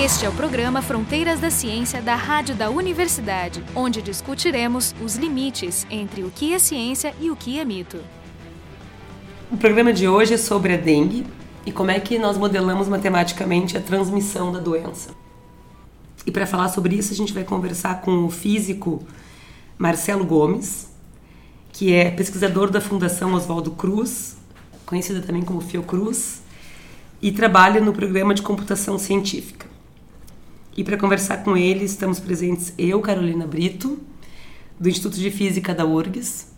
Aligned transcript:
Este 0.00 0.26
é 0.26 0.28
o 0.28 0.32
programa 0.32 0.80
Fronteiras 0.80 1.40
da 1.40 1.50
Ciência 1.50 2.00
da 2.00 2.14
Rádio 2.14 2.54
da 2.54 2.70
Universidade, 2.70 3.64
onde 3.74 4.00
discutiremos 4.00 4.94
os 5.02 5.16
limites 5.16 5.84
entre 5.90 6.22
o 6.22 6.30
que 6.30 6.54
é 6.54 6.58
ciência 6.60 7.12
e 7.20 7.32
o 7.32 7.36
que 7.36 7.58
é 7.58 7.64
mito. 7.64 7.98
O 9.50 9.56
programa 9.56 9.92
de 9.92 10.06
hoje 10.06 10.34
é 10.34 10.36
sobre 10.36 10.72
a 10.72 10.76
dengue 10.76 11.26
e 11.66 11.72
como 11.72 11.90
é 11.90 11.98
que 11.98 12.16
nós 12.16 12.38
modelamos 12.38 12.86
matematicamente 12.86 13.76
a 13.76 13.80
transmissão 13.80 14.52
da 14.52 14.60
doença. 14.60 15.10
E 16.24 16.30
para 16.30 16.46
falar 16.46 16.68
sobre 16.68 16.94
isso, 16.94 17.12
a 17.12 17.16
gente 17.16 17.34
vai 17.34 17.42
conversar 17.42 18.00
com 18.00 18.24
o 18.24 18.30
físico 18.30 19.02
Marcelo 19.76 20.24
Gomes, 20.24 20.92
que 21.72 21.92
é 21.92 22.08
pesquisador 22.08 22.70
da 22.70 22.80
Fundação 22.80 23.34
Oswaldo 23.34 23.72
Cruz, 23.72 24.36
conhecida 24.86 25.20
também 25.20 25.42
como 25.42 25.60
Fiocruz, 25.60 26.40
e 27.20 27.32
trabalha 27.32 27.80
no 27.80 27.92
programa 27.92 28.32
de 28.32 28.42
computação 28.42 28.96
científica. 28.96 29.67
E 30.78 30.84
para 30.84 30.96
conversar 30.96 31.38
com 31.38 31.56
ele, 31.56 31.84
estamos 31.84 32.20
presentes 32.20 32.72
eu, 32.78 33.00
Carolina 33.00 33.48
Brito, 33.48 33.98
do 34.78 34.88
Instituto 34.88 35.16
de 35.18 35.28
Física 35.28 35.74
da 35.74 35.84
URGS, 35.84 36.52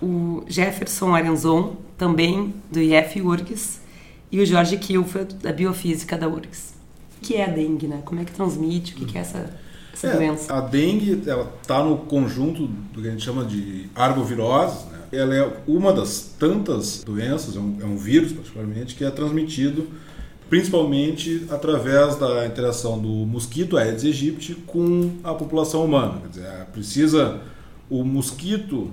o 0.00 0.42
Jefferson 0.48 1.14
Arenzon, 1.14 1.76
também 1.98 2.54
do 2.70 2.80
IF 2.80 3.20
URGS, 3.20 3.82
e 4.30 4.40
o 4.40 4.46
Jorge 4.46 4.78
Kilfeld, 4.78 5.34
da 5.34 5.52
Biofísica 5.52 6.16
da 6.16 6.26
URGS. 6.28 6.72
O 7.18 7.20
que 7.20 7.36
é 7.36 7.44
a 7.44 7.48
dengue, 7.48 7.88
né? 7.88 8.00
Como 8.06 8.22
é 8.22 8.24
que 8.24 8.32
transmite? 8.32 8.94
O 8.94 9.04
que 9.04 9.18
é 9.18 9.20
essa, 9.20 9.54
essa 9.92 10.06
é, 10.06 10.16
doença? 10.16 10.54
A 10.54 10.62
dengue 10.62 11.22
está 11.60 11.84
no 11.84 11.98
conjunto 11.98 12.66
do 12.66 13.02
que 13.02 13.08
a 13.08 13.10
gente 13.10 13.22
chama 13.22 13.44
de 13.44 13.86
arbovirose. 13.94 14.86
Né? 14.86 14.98
Ela 15.12 15.34
é 15.34 15.56
uma 15.66 15.92
das 15.92 16.34
tantas 16.38 17.04
doenças, 17.04 17.54
é 17.54 17.60
um, 17.60 17.76
é 17.82 17.84
um 17.84 17.98
vírus 17.98 18.32
particularmente, 18.32 18.94
que 18.94 19.04
é 19.04 19.10
transmitido 19.10 19.88
principalmente 20.52 21.46
através 21.48 22.16
da 22.16 22.46
interação 22.46 22.98
do 22.98 23.08
mosquito 23.08 23.78
Aedes 23.78 24.04
aegypti 24.04 24.54
com 24.66 25.12
a 25.24 25.32
população 25.32 25.82
humana. 25.82 26.20
Quer 26.20 26.28
dizer, 26.28 26.66
precisa 26.70 27.40
o 27.88 28.04
mosquito 28.04 28.90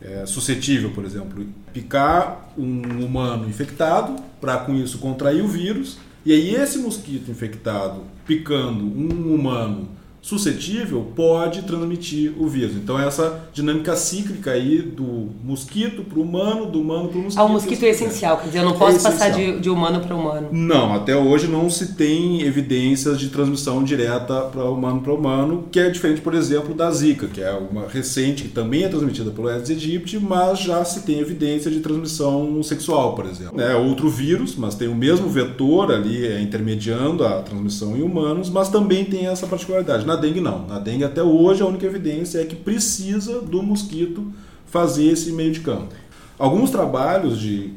é, 0.00 0.24
suscetível, 0.24 0.92
por 0.92 1.04
exemplo, 1.04 1.44
picar 1.72 2.48
um 2.56 3.04
humano 3.04 3.48
infectado 3.48 4.14
para 4.40 4.58
com 4.58 4.72
isso 4.76 4.98
contrair 4.98 5.42
o 5.42 5.48
vírus, 5.48 5.98
e 6.24 6.32
aí 6.32 6.54
esse 6.54 6.78
mosquito 6.78 7.28
infectado 7.28 8.02
picando 8.24 8.84
um 8.84 9.34
humano 9.34 9.88
suscetível 10.24 11.06
pode 11.14 11.62
transmitir 11.62 12.32
o 12.38 12.48
vírus. 12.48 12.74
Então 12.76 12.98
essa 12.98 13.46
dinâmica 13.52 13.94
cíclica 13.94 14.52
aí 14.52 14.80
do 14.80 15.28
mosquito 15.44 16.02
para 16.02 16.18
o 16.18 16.22
humano, 16.22 16.64
do 16.64 16.80
humano 16.80 17.10
para 17.10 17.18
o 17.18 17.22
mosquito. 17.24 17.40
Ah, 17.40 17.44
o 17.44 17.48
mosquito 17.50 17.82
é 17.82 17.90
essencial, 17.90 18.38
quer 18.38 18.46
dizer, 18.46 18.60
eu 18.60 18.64
não 18.64 18.72
posso 18.72 19.06
é 19.06 19.10
passar 19.10 19.28
de, 19.28 19.60
de, 19.60 19.68
humano 19.68 20.00
para 20.00 20.16
humano. 20.16 20.48
Não, 20.50 20.94
até 20.94 21.14
hoje 21.14 21.46
não 21.46 21.68
se 21.68 21.92
tem 21.92 22.40
evidências 22.40 23.20
de 23.20 23.28
transmissão 23.28 23.84
direta 23.84 24.40
para 24.44 24.64
humano 24.64 25.02
para 25.02 25.12
humano, 25.12 25.68
que 25.70 25.78
é 25.78 25.90
diferente, 25.90 26.22
por 26.22 26.34
exemplo, 26.34 26.74
da 26.74 26.90
Zika, 26.90 27.26
que 27.26 27.42
é 27.42 27.52
uma 27.52 27.86
recente 27.86 28.44
que 28.44 28.48
também 28.48 28.84
é 28.84 28.88
transmitida 28.88 29.30
pelo 29.30 29.48
Aedes 29.48 29.68
aegypti, 29.68 30.18
mas 30.18 30.58
já 30.58 30.82
se 30.86 31.02
tem 31.02 31.18
evidência 31.18 31.70
de 31.70 31.80
transmissão 31.80 32.62
sexual, 32.62 33.14
por 33.14 33.26
exemplo. 33.26 33.60
É 33.60 33.76
outro 33.76 34.08
vírus, 34.08 34.56
mas 34.56 34.74
tem 34.74 34.88
o 34.88 34.94
mesmo 34.94 35.28
vetor 35.28 35.92
ali 35.92 36.26
é, 36.26 36.40
intermediando 36.40 37.26
a 37.26 37.42
transmissão 37.42 37.94
em 37.94 38.02
humanos, 38.02 38.48
mas 38.48 38.70
também 38.70 39.04
tem 39.04 39.26
essa 39.26 39.46
particularidade. 39.46 40.06
Na 40.06 40.13
dengue 40.16 40.40
não. 40.40 40.66
Na 40.66 40.78
dengue 40.78 41.04
até 41.04 41.22
hoje 41.22 41.62
a 41.62 41.66
única 41.66 41.86
evidência 41.86 42.40
é 42.40 42.44
que 42.44 42.56
precisa 42.56 43.40
do 43.40 43.62
mosquito 43.62 44.32
fazer 44.66 45.06
esse 45.06 45.32
meio 45.32 45.52
de 45.52 45.60
campo. 45.60 45.94
Alguns 46.38 46.70
trabalhos 46.70 47.38
de 47.38 47.72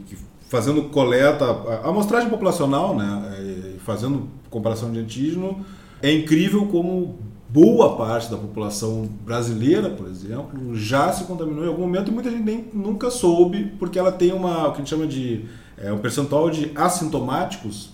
fazendo 0.50 0.84
coleta, 0.84 1.46
a 1.46 1.90
amostragem 1.90 2.30
populacional, 2.30 2.96
né, 2.96 3.38
é, 3.38 3.80
fazendo 3.80 4.30
comparação 4.50 4.92
de 4.92 5.00
antígeno, 5.00 5.66
é 6.02 6.12
incrível 6.12 6.66
como 6.68 7.18
boa 7.50 7.96
parte 7.96 8.30
da 8.30 8.38
população 8.38 9.10
brasileira, 9.26 9.90
por 9.90 10.08
exemplo, 10.08 10.76
já 10.76 11.12
se 11.14 11.24
contaminou 11.26 11.66
em 11.66 11.68
algum 11.68 11.81
momento 11.81 12.09
e 12.09 12.14
muita 12.14 12.30
gente 12.30 12.44
nem, 12.44 12.66
nunca 12.74 13.09
soube, 13.09 13.74
porque 13.80 13.97
ela 13.97 14.12
tem 14.12 14.34
uma, 14.34 14.68
o 14.68 14.72
que 14.72 14.76
a 14.76 14.80
gente 14.80 14.90
chama 14.90 15.08
de 15.08 15.46
é, 15.78 15.92
um 15.92 16.00
percentual 16.00 16.50
de 16.50 16.72
assintomáticos 16.76 17.90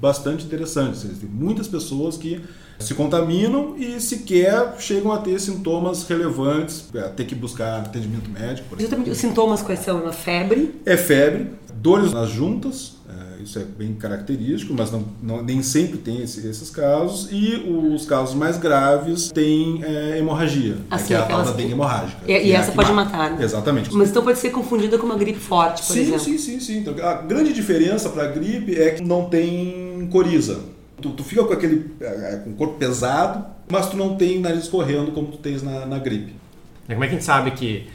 bastante 0.00 0.44
interessante. 0.44 1.06
Tem 1.06 1.28
muitas 1.28 1.68
pessoas 1.68 2.16
que 2.16 2.42
se 2.78 2.94
contaminam 2.94 3.76
e 3.76 4.00
sequer 4.00 4.74
chegam 4.78 5.12
a 5.12 5.18
ter 5.18 5.38
sintomas 5.40 6.04
relevantes, 6.04 6.88
a 6.94 7.08
ter 7.08 7.24
que 7.24 7.34
buscar 7.34 7.80
atendimento 7.80 8.30
médico. 8.30 8.76
Justamente 8.78 9.10
os 9.10 9.18
sintomas 9.18 9.62
quais 9.62 9.80
são? 9.80 10.02
Uma 10.02 10.12
febre? 10.12 10.80
É 10.84 10.96
febre, 10.96 11.50
dores 11.74 12.12
nas 12.12 12.30
juntas, 12.30 12.94
é, 13.08 13.42
isso 13.42 13.58
é 13.58 13.62
bem 13.62 13.94
característico, 13.94 14.74
mas 14.76 14.90
não, 14.90 15.04
não 15.22 15.42
nem 15.42 15.62
sempre 15.62 15.98
tem 15.98 16.22
esse, 16.22 16.46
esses 16.46 16.70
casos. 16.70 17.28
E 17.30 17.56
os 17.56 18.06
casos 18.06 18.34
mais 18.34 18.56
graves 18.56 19.30
têm 19.30 19.82
é, 19.84 20.18
hemorragia, 20.18 20.76
assim, 20.90 21.08
que 21.08 21.14
é 21.14 21.16
a 21.18 21.22
tal 21.22 21.44
da 21.44 21.52
dengue 21.52 21.72
hemorrágica. 21.72 22.20
E, 22.26 22.32
e 22.32 22.52
é 22.52 22.54
essa 22.54 22.72
pode 22.72 22.92
mata. 22.92 23.10
matar, 23.10 23.30
né? 23.32 23.44
Exatamente. 23.44 23.92
Mas 23.94 24.10
então 24.10 24.22
pode 24.22 24.38
ser 24.38 24.50
confundida 24.50 24.98
com 24.98 25.06
uma 25.06 25.16
gripe 25.16 25.38
forte, 25.38 25.82
por 25.84 25.92
sim, 25.92 26.00
exemplo. 26.00 26.20
Sim, 26.20 26.38
sim, 26.38 26.60
sim. 26.60 26.78
Então, 26.78 26.94
a 27.04 27.14
grande 27.14 27.52
diferença 27.52 28.08
para 28.08 28.24
a 28.24 28.28
gripe 28.28 28.80
é 28.80 28.90
que 28.90 29.02
não 29.02 29.26
tem 29.26 30.08
coriza. 30.10 30.60
Tu, 31.02 31.10
tu 31.10 31.24
fica 31.24 31.44
com 31.44 31.52
aquele 31.52 31.90
é, 32.00 32.40
com 32.44 32.50
o 32.50 32.54
corpo 32.54 32.74
pesado, 32.78 33.44
mas 33.68 33.90
tu 33.90 33.96
não 33.96 34.16
tem 34.16 34.40
nariz 34.40 34.68
correndo 34.68 35.12
como 35.12 35.26
tu 35.26 35.38
tens 35.38 35.62
na, 35.62 35.84
na 35.84 35.98
gripe. 35.98 36.34
Como 36.86 37.04
é 37.04 37.06
que 37.06 37.14
a 37.14 37.16
gente 37.16 37.24
sabe 37.24 37.50
que 37.52 37.86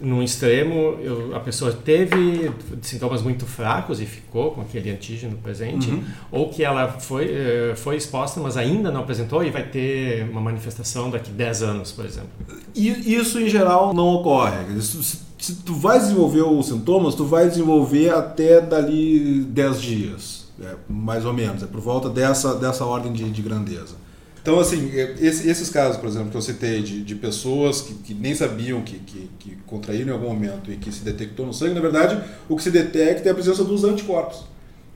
no 0.00 0.22
extremo 0.22 0.98
eu, 1.00 1.34
a 1.34 1.40
pessoa 1.40 1.72
teve 1.72 2.50
sintomas 2.82 3.22
muito 3.22 3.46
fracos 3.46 4.00
e 4.00 4.06
ficou 4.06 4.50
com 4.52 4.60
aquele 4.60 4.90
antígeno 4.90 5.36
presente, 5.38 5.90
uhum. 5.90 6.04
ou 6.30 6.48
que 6.48 6.62
ela 6.62 6.88
foi, 6.88 7.30
eh, 7.30 7.74
foi 7.76 7.96
exposta, 7.96 8.40
mas 8.40 8.56
ainda 8.56 8.90
não 8.90 9.00
apresentou 9.00 9.42
e 9.44 9.50
vai 9.50 9.62
ter 9.62 10.28
uma 10.28 10.40
manifestação 10.40 11.10
daqui 11.10 11.30
10 11.30 11.62
anos, 11.62 11.92
por 11.92 12.04
exemplo? 12.04 12.30
Isso 12.74 13.40
em 13.40 13.48
geral 13.48 13.94
não 13.94 14.08
ocorre. 14.08 14.80
Se, 14.80 15.18
se 15.38 15.54
tu 15.56 15.74
vai 15.74 15.98
desenvolver 15.98 16.42
os 16.42 16.66
sintomas, 16.66 17.14
tu 17.14 17.24
vai 17.24 17.48
desenvolver 17.48 18.10
até 18.10 18.60
dali 18.60 19.40
10 19.44 19.80
dias 19.80 20.39
é, 20.60 20.74
mais 20.88 21.24
ou 21.24 21.32
menos, 21.32 21.62
é 21.62 21.66
por 21.66 21.80
volta 21.80 22.08
dessa, 22.08 22.54
dessa 22.54 22.84
ordem 22.84 23.12
de, 23.12 23.30
de 23.30 23.42
grandeza. 23.42 23.94
Então, 24.42 24.58
assim, 24.58 24.90
é, 24.94 25.16
esse, 25.20 25.48
esses 25.48 25.68
casos, 25.68 25.98
por 25.98 26.08
exemplo, 26.08 26.30
que 26.30 26.36
eu 26.36 26.42
citei 26.42 26.82
de, 26.82 27.02
de 27.02 27.14
pessoas 27.14 27.82
que, 27.82 27.94
que 27.94 28.14
nem 28.14 28.34
sabiam 28.34 28.80
que, 28.82 28.98
que, 28.98 29.30
que, 29.38 29.56
contraíram 29.66 30.08
em 30.08 30.12
algum 30.12 30.28
momento 30.28 30.72
e 30.72 30.76
que 30.76 30.90
se 30.90 31.04
detectou 31.04 31.46
no 31.46 31.52
sangue, 31.52 31.74
na 31.74 31.80
verdade, 31.80 32.22
o 32.48 32.56
que 32.56 32.62
se 32.62 32.70
detecta 32.70 33.28
é 33.28 33.32
a 33.32 33.34
presença 33.34 33.62
dos 33.64 33.84
anticorpos. 33.84 34.44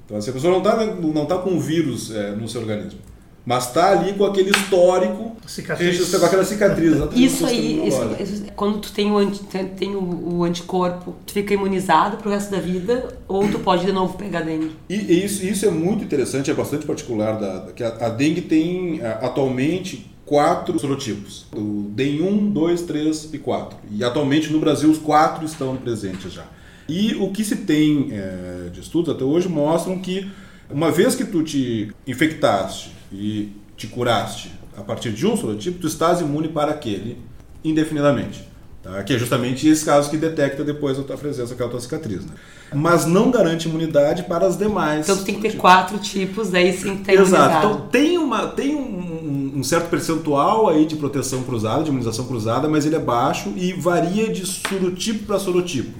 Então, 0.04 0.16
assim, 0.16 0.30
a 0.30 0.32
pessoa 0.32 0.52
não 0.52 0.58
está 0.58 0.86
não 0.86 1.26
tá 1.26 1.38
com 1.38 1.56
o 1.56 1.60
vírus 1.60 2.10
é, 2.10 2.32
no 2.32 2.48
seu 2.48 2.60
organismo. 2.60 3.00
Mas 3.46 3.70
tá 3.72 3.90
ali 3.90 4.14
com 4.14 4.24
aquele 4.24 4.50
histórico, 4.50 5.36
cicatriz. 5.46 6.10
com 6.10 6.24
aquela 6.24 6.44
cicatriz. 6.44 6.96
Isso 7.14 7.44
aí, 7.44 7.86
isso, 7.86 8.00
isso, 8.18 8.44
quando 8.56 8.78
tu 8.78 8.90
tem, 8.90 9.10
o, 9.10 9.18
anti, 9.18 9.44
tem 9.76 9.94
o, 9.94 10.36
o, 10.36 10.44
anticorpo, 10.44 11.14
tu 11.26 11.32
fica 11.34 11.52
imunizado 11.52 12.16
pro 12.16 12.30
resto 12.30 12.50
da 12.50 12.58
vida 12.58 13.06
ou 13.28 13.46
tu 13.48 13.58
pode 13.58 13.84
de 13.84 13.92
novo 13.92 14.16
pegar 14.16 14.40
dengue? 14.40 14.70
E, 14.88 14.94
e 14.94 15.24
isso, 15.24 15.44
isso 15.44 15.66
é 15.66 15.70
muito 15.70 16.02
interessante, 16.02 16.50
é 16.50 16.54
bastante 16.54 16.86
particular. 16.86 17.38
Da, 17.38 17.72
que 17.76 17.84
a, 17.84 17.88
a 18.06 18.08
dengue 18.08 18.40
tem 18.40 19.00
atualmente 19.02 20.10
quatro 20.24 20.78
sorotipos: 20.78 21.44
o 21.54 21.90
DEN 21.90 22.22
1, 22.22 22.50
2, 22.50 22.82
3 22.82 23.28
e 23.34 23.38
4. 23.38 23.78
E 23.90 24.02
atualmente 24.02 24.50
no 24.50 24.58
Brasil 24.58 24.90
os 24.90 24.98
quatro 24.98 25.44
estão 25.44 25.76
presentes 25.76 26.32
já. 26.32 26.46
E 26.88 27.14
o 27.14 27.30
que 27.30 27.44
se 27.44 27.56
tem 27.56 28.08
é, 28.10 28.68
de 28.70 28.80
estudos 28.80 29.14
até 29.14 29.24
hoje 29.24 29.48
mostram 29.48 29.98
que 29.98 30.30
uma 30.70 30.90
vez 30.90 31.14
que 31.14 31.24
tu 31.24 31.42
te 31.42 31.92
infectaste 32.06 32.92
e 33.12 33.52
te 33.76 33.86
curaste 33.86 34.52
a 34.76 34.82
partir 34.82 35.12
de 35.12 35.26
um 35.26 35.36
sorotipo, 35.36 35.78
tu 35.78 35.86
estás 35.86 36.20
imune 36.20 36.48
para 36.48 36.72
aquele 36.72 37.18
indefinidamente. 37.62 38.54
Tá? 38.84 39.02
Que 39.02 39.14
é 39.14 39.18
justamente 39.18 39.66
esse 39.66 39.82
caso 39.82 40.10
que 40.10 40.16
detecta 40.18 40.62
depois 40.62 40.98
a 40.98 41.02
tua 41.02 41.16
presença, 41.16 41.54
aquela 41.54 41.70
tua 41.70 41.80
cicatriz. 41.80 42.26
Né? 42.26 42.32
Mas 42.74 43.06
não 43.06 43.30
garante 43.30 43.66
imunidade 43.66 44.24
para 44.24 44.46
as 44.46 44.58
demais. 44.58 45.08
Então 45.08 45.16
tu 45.16 45.24
tem 45.24 45.36
que 45.36 45.40
ter 45.40 45.56
quatro 45.56 45.98
tipos, 45.98 46.50
daí 46.50 46.70
sim 46.70 46.98
tem 46.98 47.14
Exato. 47.14 47.66
Então 47.66 47.80
tem, 47.88 48.18
uma, 48.18 48.48
tem 48.48 48.74
um, 48.74 49.54
um, 49.56 49.64
certo 49.64 49.88
percentual 49.88 50.68
aí 50.68 50.84
de 50.84 50.96
proteção 50.96 51.42
cruzada, 51.44 51.82
de 51.82 51.88
imunização 51.88 52.26
cruzada, 52.26 52.68
mas 52.68 52.84
ele 52.84 52.96
é 52.96 52.98
baixo 52.98 53.54
e 53.56 53.72
varia 53.72 54.30
de 54.30 54.44
sorotipo 54.44 55.24
para 55.24 55.38
sorotipo. 55.38 55.98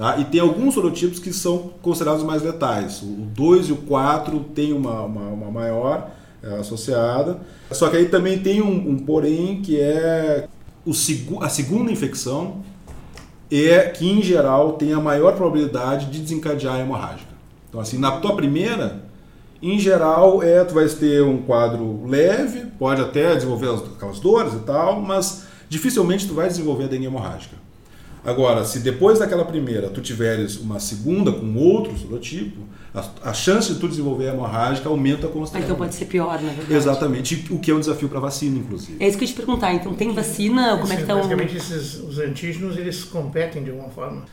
Tá? 0.00 0.16
E 0.16 0.24
tem 0.24 0.40
alguns 0.40 0.72
sorotipos 0.72 1.18
que 1.18 1.30
são 1.30 1.72
considerados 1.82 2.24
mais 2.24 2.42
letais. 2.42 3.02
O 3.02 3.26
2 3.34 3.68
e 3.68 3.72
o 3.72 3.76
4 3.76 4.40
tem 4.54 4.72
uma, 4.72 5.02
uma, 5.02 5.26
uma 5.26 5.50
maior 5.50 6.10
é, 6.42 6.54
associada. 6.54 7.38
Só 7.70 7.90
que 7.90 7.98
aí 7.98 8.08
também 8.08 8.38
tem 8.38 8.62
um, 8.62 8.92
um 8.92 8.98
porém 8.98 9.60
que 9.60 9.78
é 9.78 10.48
o, 10.86 10.92
a 11.42 11.50
segunda 11.50 11.92
infecção 11.92 12.62
é 13.52 13.90
que 13.90 14.10
em 14.10 14.22
geral 14.22 14.72
tem 14.72 14.94
a 14.94 15.00
maior 15.00 15.36
probabilidade 15.36 16.06
de 16.06 16.18
desencadear 16.18 16.76
a 16.76 16.80
hemorrágica. 16.80 17.34
Então 17.68 17.78
assim, 17.78 17.98
na 17.98 18.12
tua 18.20 18.34
primeira, 18.34 19.02
em 19.60 19.78
geral, 19.78 20.42
é 20.42 20.64
tu 20.64 20.72
vai 20.72 20.88
ter 20.88 21.22
um 21.22 21.42
quadro 21.42 22.06
leve, 22.06 22.64
pode 22.78 23.02
até 23.02 23.34
desenvolver 23.34 23.78
aquelas 23.94 24.18
dores 24.18 24.54
e 24.54 24.60
tal, 24.60 24.98
mas 25.02 25.44
dificilmente 25.68 26.26
tu 26.26 26.32
vai 26.32 26.48
desenvolver 26.48 26.84
a 26.84 26.86
dengue 26.86 27.04
hemorrágica. 27.04 27.60
Agora, 28.24 28.64
se 28.64 28.80
depois 28.80 29.18
daquela 29.18 29.44
primeira 29.44 29.88
tu 29.88 30.00
tiveres 30.00 30.56
uma 30.56 30.78
segunda 30.78 31.32
com 31.32 31.56
outro 31.56 31.96
sorotipo, 31.96 32.60
a, 32.94 33.30
a 33.30 33.32
chance 33.32 33.72
de 33.72 33.78
tu 33.78 33.88
desenvolver 33.88 34.28
a 34.28 34.32
hemorrágica 34.32 34.88
aumenta 34.88 35.28
constantemente. 35.28 35.64
então 35.64 35.76
pode 35.76 35.94
ser 35.94 36.06
pior, 36.06 36.40
na 36.42 36.48
verdade. 36.48 36.74
Exatamente, 36.74 37.46
o 37.50 37.58
que 37.58 37.70
é 37.70 37.74
um 37.74 37.80
desafio 37.80 38.08
para 38.08 38.18
a 38.18 38.22
vacina, 38.22 38.58
inclusive. 38.58 38.96
É 39.02 39.08
isso 39.08 39.16
que 39.16 39.24
eu 39.24 39.28
ia 39.28 39.32
te 39.32 39.36
perguntar. 39.36 39.72
Então, 39.72 39.94
tem 39.94 40.12
vacina? 40.12 40.76
Como 40.76 40.84
é 40.84 40.86
que 40.88 40.94
Sim, 40.96 41.00
estão... 41.02 41.16
Basicamente, 41.18 41.56
esses, 41.56 41.94
os 42.00 42.18
antígenos, 42.18 42.76
eles 42.76 43.04
competem 43.04 43.62
de 43.62 43.70
alguma 43.70 43.90
forma. 43.90 44.24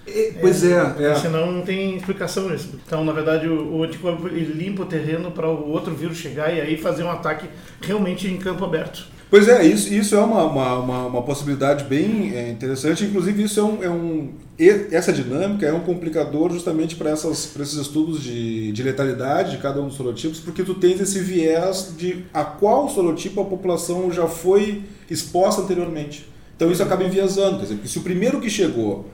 Pois 0.42 0.64
é, 0.64 0.96
é. 1.00 1.16
Senão 1.16 1.52
não 1.52 1.62
tem 1.62 1.96
explicação 1.96 2.54
isso. 2.54 2.72
Então, 2.86 3.06
na 3.06 3.12
verdade, 3.12 3.48
o, 3.48 3.78
o 3.78 3.84
anticorpo 3.84 4.28
limpa 4.28 4.84
o 4.84 4.86
terreno 4.86 5.32
para 5.32 5.48
o 5.48 5.70
outro 5.70 5.94
vírus 5.94 6.18
chegar 6.18 6.52
e 6.54 6.60
aí 6.60 6.78
fazer 6.78 7.04
um 7.04 7.12
ataque 7.12 7.48
realmente 7.82 8.28
em 8.28 8.38
campo 8.38 8.66
aberto. 8.66 9.08
Pois 9.30 9.50
é, 9.50 9.66
isso, 9.66 9.94
isso 9.94 10.16
é 10.16 10.20
uma, 10.20 10.44
uma, 10.46 10.80
uma, 10.80 11.06
uma 11.08 11.22
possibilidade 11.22 11.84
bem 11.84 12.34
é, 12.34 12.50
interessante. 12.50 13.04
Inclusive, 13.04 13.44
isso 13.44 13.60
é 13.60 13.64
um, 13.64 13.84
é 13.84 13.90
um. 13.90 14.30
Essa 14.90 15.12
dinâmica 15.12 15.66
é 15.66 15.74
um 15.74 15.82
complicador 15.82 16.52
justamente 16.52 16.96
para 16.96 17.12
esses 17.12 17.74
estudos 17.74 18.24
de, 18.24 18.72
de 18.72 18.84
letalidade 18.84 19.52
de 19.52 19.58
cada 19.58 19.82
um 19.82 19.88
dos 19.88 19.98
sorotipos, 19.98 20.40
porque 20.40 20.64
tu 20.64 20.76
tens 20.76 21.02
esse 21.02 21.20
viés 21.20 21.94
de 21.98 22.26
a 22.34 22.44
qual 22.44 22.90
sorotipo 22.90 23.42
a 23.42 23.46
população 23.46 24.12
já 24.12 24.28
foi 24.28 24.84
exposta 25.12 25.62
anteriormente. 25.62 26.28
Então 26.56 26.72
isso 26.72 26.82
acaba 26.82 27.04
enviesando. 27.04 27.60
Dizer, 27.60 27.76
porque 27.76 27.90
se 27.90 28.00
o 28.00 28.04
primeiro 28.04 28.40
que 28.40 28.50
chegou 28.50 29.10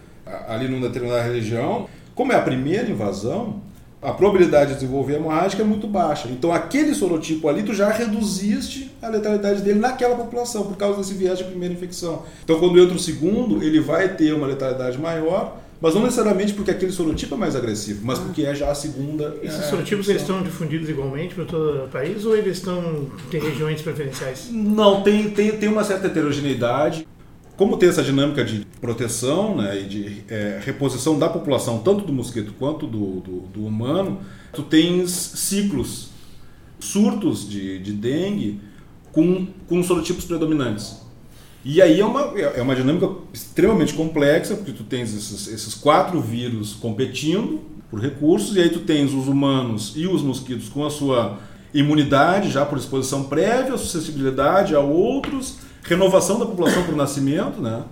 ali 0.48 0.68
numa 0.68 0.88
determinada 0.88 1.24
região, 1.24 1.88
como 2.14 2.32
é 2.32 2.36
a 2.36 2.42
primeira 2.42 2.90
invasão, 2.90 3.62
a 4.04 4.12
probabilidade 4.12 4.72
de 4.72 4.76
desenvolver 4.76 5.16
hemorrágica 5.16 5.64
é 5.64 5.66
muito 5.66 5.88
baixa. 5.88 6.28
Então, 6.30 6.52
aquele 6.52 6.94
sorotipo 6.94 7.48
ali, 7.48 7.64
tu 7.64 7.74
já 7.74 7.90
reduziste 7.90 8.92
a 9.02 9.08
letalidade 9.08 9.62
dele 9.62 9.80
naquela 9.80 10.16
população, 10.16 10.66
por 10.66 10.78
causa 10.78 10.98
desse 10.98 11.14
viés 11.14 11.38
de 11.38 11.46
primeira 11.46 11.74
infecção. 11.74 12.24
Então, 12.44 12.60
quando 12.60 12.80
entra 12.80 12.96
o 12.96 13.00
segundo, 13.00 13.64
ele 13.64 13.80
vai 13.80 14.10
ter 14.10 14.34
uma 14.34 14.48
letalidade 14.48 14.98
maior, 14.98 15.58
mas 15.84 15.96
não 15.96 16.04
necessariamente 16.04 16.54
porque 16.54 16.72
aquele 16.72 16.94
sorotipo 16.94 17.36
é 17.36 17.38
mais 17.38 17.58
agressivo, 17.58 18.06
mas 18.06 18.18
porque 18.18 18.44
é 18.44 18.56
já 18.56 18.72
a 18.72 18.76
segunda. 18.76 19.36
Esses 19.44 19.60
é, 19.60 19.64
sorotipos 19.64 20.08
eles 20.08 20.22
estão 20.22 20.42
difundidos 20.42 20.88
igualmente 20.88 21.36
para 21.36 21.44
todo 21.44 21.84
o 21.84 21.88
país 21.90 22.26
ou 22.26 22.38
eles 22.38 22.58
estão 22.58 23.08
tem 23.30 23.42
regiões 23.42 23.82
preferenciais? 23.82 24.48
Não, 24.50 25.02
tem, 25.02 25.30
tem, 25.32 25.52
tem 25.58 25.68
uma 25.68 25.84
certa 25.84 26.08
heterogeneidade. 26.08 27.06
Como 27.56 27.78
tem 27.78 27.90
essa 27.90 28.02
dinâmica 28.02 28.44
de 28.44 28.66
proteção 28.82 29.58
né, 29.58 29.82
e 29.82 29.84
de 29.84 30.24
é, 30.28 30.60
reposição 30.64 31.20
da 31.20 31.30
população, 31.30 31.80
tanto 31.80 32.04
do 32.04 32.12
mosquito 32.12 32.54
quanto 32.58 32.88
do, 32.88 33.20
do, 33.20 33.40
do 33.42 33.66
humano, 33.66 34.22
tu 34.52 34.64
tens 34.64 35.12
ciclos, 35.12 36.10
surtos 36.80 37.48
de, 37.48 37.78
de 37.78 37.92
dengue 37.92 38.60
com, 39.12 39.48
com 39.68 39.84
sorotipos 39.84 40.26
predominantes. 40.26 41.04
E 41.64 41.82
aí 41.82 42.02
é 42.02 42.06
uma, 42.06 42.38
é 42.38 42.62
uma 42.62 42.76
dinâmica 42.76 43.10
extremamente 43.32 43.94
complexa, 43.94 44.56
porque 44.56 44.74
tu 44.74 44.84
tens 44.84 45.16
esses, 45.16 45.48
esses 45.48 45.76
quatro 45.76 46.20
vírus 46.20 46.74
competindo 46.74 47.62
por 47.90 48.02
recursos, 48.02 48.56
e 48.56 48.60
aí 48.60 48.70
tu 48.70 48.80
tens 48.80 49.14
os 49.14 49.28
humanos 49.28 49.94
e 49.96 50.08
os 50.08 50.22
mosquitos 50.22 50.68
com 50.68 50.86
a 50.86 50.90
sua 50.90 51.40
imunidade 51.74 52.52
já 52.52 52.66
por 52.66 52.78
exposição 52.78 53.24
prévia, 53.24 53.78
suscetibilidade 53.78 54.76
a 54.76 54.80
outros, 54.80 55.60
renovação 55.84 56.40
da 56.40 56.46
população 56.46 56.84
por 56.84 56.96
nascimento, 56.96 57.62
né? 57.62 57.84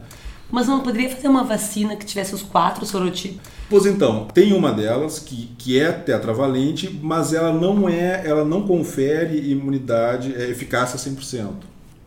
Mas 0.49 0.67
não 0.67 0.81
poderia 0.81 1.09
fazer 1.09 1.27
uma 1.29 1.43
vacina 1.45 1.95
que 1.95 2.05
tivesse 2.05 2.35
os 2.35 2.41
quatro 2.41 2.85
sorotipos? 2.85 3.39
Pois 3.69 3.85
então, 3.85 4.27
tem 4.33 4.51
uma 4.51 4.71
delas 4.73 5.17
que, 5.19 5.49
que 5.57 5.79
é 5.79 5.91
tetravalente, 5.93 6.99
mas 7.01 7.31
ela 7.33 7.53
não 7.53 7.87
é, 7.87 8.21
ela 8.25 8.43
não 8.43 8.63
confere 8.63 9.49
imunidade, 9.49 10.33
é, 10.35 10.49
eficácia 10.49 10.99
100%. 10.99 11.47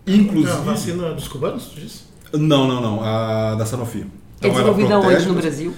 Inclusive, 0.07 0.53
Não, 0.53 0.59
a 0.59 0.65
vacina 0.65 1.13
dos 1.15 1.27
cubanos, 1.27 1.65
tu 1.67 1.81
disse? 1.81 2.03
não, 2.35 2.69
não, 2.69 2.83
não, 2.83 3.03
a 3.03 3.55
da 3.55 3.65
Sanofi. 3.65 4.01
É 4.01 4.03
Então, 4.03 4.51
ela 4.51 4.59
desenvolvida 4.61 5.01
protege- 5.01 5.17
onde 5.17 5.29
no 5.29 5.35
Brasil? 5.41 5.75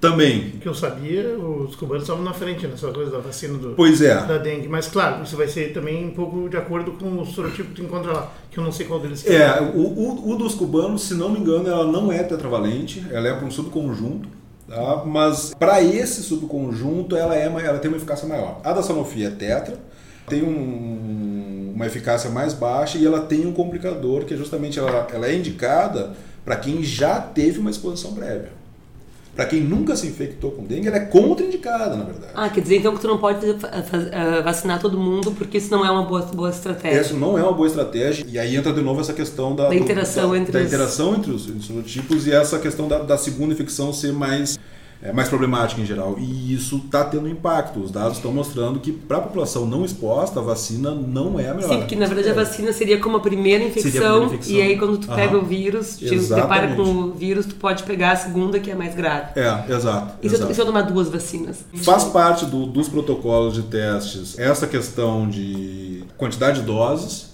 Também. 0.00 0.52
Que 0.60 0.66
eu 0.66 0.72
sabia, 0.74 1.36
os 1.38 1.76
cubanos 1.76 2.04
estavam 2.04 2.24
na 2.24 2.32
frente 2.32 2.66
nessa 2.66 2.88
coisa 2.88 3.10
da 3.10 3.18
vacina 3.18 3.58
do, 3.58 3.74
Pois 3.74 4.00
é. 4.00 4.14
da 4.24 4.38
dengue. 4.38 4.66
Mas 4.66 4.86
claro, 4.88 5.22
isso 5.22 5.36
vai 5.36 5.46
ser 5.46 5.74
também 5.74 6.06
um 6.06 6.10
pouco 6.14 6.48
de 6.48 6.56
acordo 6.56 6.92
com 6.92 7.18
o 7.20 7.26
sorotipo 7.26 7.68
que 7.68 7.74
tu 7.76 7.82
encontra 7.82 8.10
lá, 8.12 8.32
que 8.50 8.56
eu 8.58 8.64
não 8.64 8.72
sei 8.72 8.86
qual 8.86 8.98
deles 8.98 9.22
que 9.22 9.28
É, 9.28 9.60
o, 9.60 9.78
o, 9.78 10.30
o 10.32 10.36
dos 10.36 10.54
cubanos, 10.54 11.02
se 11.02 11.12
não 11.14 11.28
me 11.28 11.38
engano, 11.40 11.68
ela 11.68 11.84
não 11.86 12.10
é 12.10 12.22
tetravalente, 12.22 13.04
ela 13.10 13.28
é 13.28 13.34
para 13.34 13.44
um 13.46 13.50
subconjunto, 13.50 14.26
tá? 14.66 15.02
mas 15.04 15.52
para 15.58 15.82
esse 15.82 16.22
subconjunto 16.22 17.14
ela, 17.14 17.36
é, 17.36 17.44
ela 17.44 17.78
tem 17.78 17.90
uma 17.90 17.98
eficácia 17.98 18.26
maior. 18.26 18.58
A 18.64 18.72
da 18.72 18.82
Sanofi 18.82 19.22
é 19.22 19.30
tetra, 19.30 19.76
tem 20.26 20.42
um- 20.42 21.72
uma 21.74 21.86
eficácia 21.86 22.30
mais 22.30 22.54
baixa 22.54 22.96
e 22.96 23.04
ela 23.06 23.20
tem 23.20 23.46
um 23.46 23.52
complicador 23.52 24.24
que 24.24 24.32
é 24.32 24.36
justamente 24.36 24.78
ela, 24.78 25.06
ela 25.12 25.26
é 25.26 25.34
indicada 25.34 26.12
para 26.44 26.56
quem 26.56 26.82
já 26.82 27.20
teve 27.20 27.58
uma 27.58 27.70
exposição 27.70 28.14
prévia. 28.14 28.58
Para 29.40 29.48
quem 29.48 29.62
nunca 29.62 29.96
se 29.96 30.06
infectou 30.06 30.50
com 30.50 30.64
dengue, 30.64 30.88
ela 30.88 30.98
é 30.98 31.00
contraindicada, 31.00 31.96
na 31.96 32.04
verdade. 32.04 32.32
Ah, 32.34 32.50
quer 32.50 32.60
dizer 32.60 32.76
então 32.76 32.94
que 32.94 33.00
tu 33.00 33.08
não 33.08 33.16
pode 33.16 33.46
ah, 33.48 34.42
vacinar 34.44 34.78
todo 34.82 34.98
mundo 34.98 35.30
porque 35.32 35.56
isso 35.56 35.70
não 35.70 35.82
é 35.82 35.90
uma 35.90 36.02
boa, 36.02 36.20
boa 36.20 36.50
estratégia. 36.50 36.98
Essa 37.00 37.14
não 37.14 37.38
é 37.38 37.42
uma 37.42 37.52
boa 37.54 37.66
estratégia. 37.66 38.22
E 38.28 38.38
aí 38.38 38.54
entra 38.54 38.70
de 38.70 38.82
novo 38.82 39.00
essa 39.00 39.14
questão 39.14 39.56
da, 39.56 39.68
Da 39.70 39.74
interação 39.74 40.32
da, 40.32 40.36
entre 40.38 40.52
da 40.52 40.58
os- 40.58 40.66
interação 40.66 41.14
entre 41.14 41.30
os, 41.30 41.44
entre 41.46 41.58
os 41.58 41.64
sorotipos 41.64 42.26
e 42.26 42.32
essa 42.32 42.58
questão 42.58 42.86
da, 42.86 42.98
da 42.98 43.16
segunda 43.16 43.54
infecção 43.54 43.94
ser 43.94 44.12
mais, 44.12 44.58
é, 45.02 45.12
mais 45.12 45.28
problemática 45.28 45.80
em 45.80 45.86
geral. 45.86 46.16
E 46.18 46.52
isso 46.54 46.76
está 46.84 47.04
tendo 47.04 47.28
impacto. 47.28 47.80
Os 47.80 47.90
dados 47.90 48.18
estão 48.18 48.32
mostrando 48.32 48.78
que 48.80 48.92
para 48.92 49.16
a 49.16 49.20
população 49.20 49.66
não 49.66 49.84
exposta, 49.84 50.40
a 50.40 50.42
vacina 50.42 50.90
não 50.90 51.40
é 51.40 51.48
a 51.48 51.54
melhor. 51.54 51.68
Sim, 51.70 51.78
porque 51.78 51.96
na 51.96 52.06
verdade 52.06 52.28
a 52.28 52.34
vacina 52.34 52.72
seria 52.72 52.98
como 52.98 53.16
a 53.16 53.20
primeira 53.20 53.64
infecção, 53.64 53.90
a 53.90 54.10
primeira 54.10 54.34
infecção. 54.34 54.54
e 54.56 54.62
aí 54.62 54.78
quando 54.78 54.98
tu 54.98 55.08
pega 55.08 55.34
Aham. 55.36 55.38
o 55.38 55.46
vírus, 55.46 55.96
te 55.98 56.14
Exatamente. 56.14 56.48
depara 56.66 56.76
com 56.76 56.82
o 56.82 57.12
vírus, 57.12 57.46
tu 57.46 57.54
pode 57.54 57.82
pegar 57.84 58.12
a 58.12 58.16
segunda 58.16 58.58
que 58.60 58.70
é 58.70 58.74
mais 58.74 58.94
grave. 58.94 59.38
É, 59.40 59.72
exato. 59.72 60.14
E 60.22 60.28
se 60.28 60.34
eu, 60.34 60.38
exato. 60.38 60.54
se 60.54 60.60
eu 60.60 60.66
tomar 60.66 60.82
duas 60.82 61.08
vacinas? 61.08 61.64
Faz 61.76 62.04
parte 62.04 62.44
do- 62.44 62.66
dos 62.66 62.88
protocolos 62.88 63.54
de 63.54 63.62
testes 63.62 64.38
essa 64.38 64.66
questão 64.66 65.28
de 65.28 66.04
quantidade 66.18 66.60
de 66.60 66.66
doses. 66.66 67.29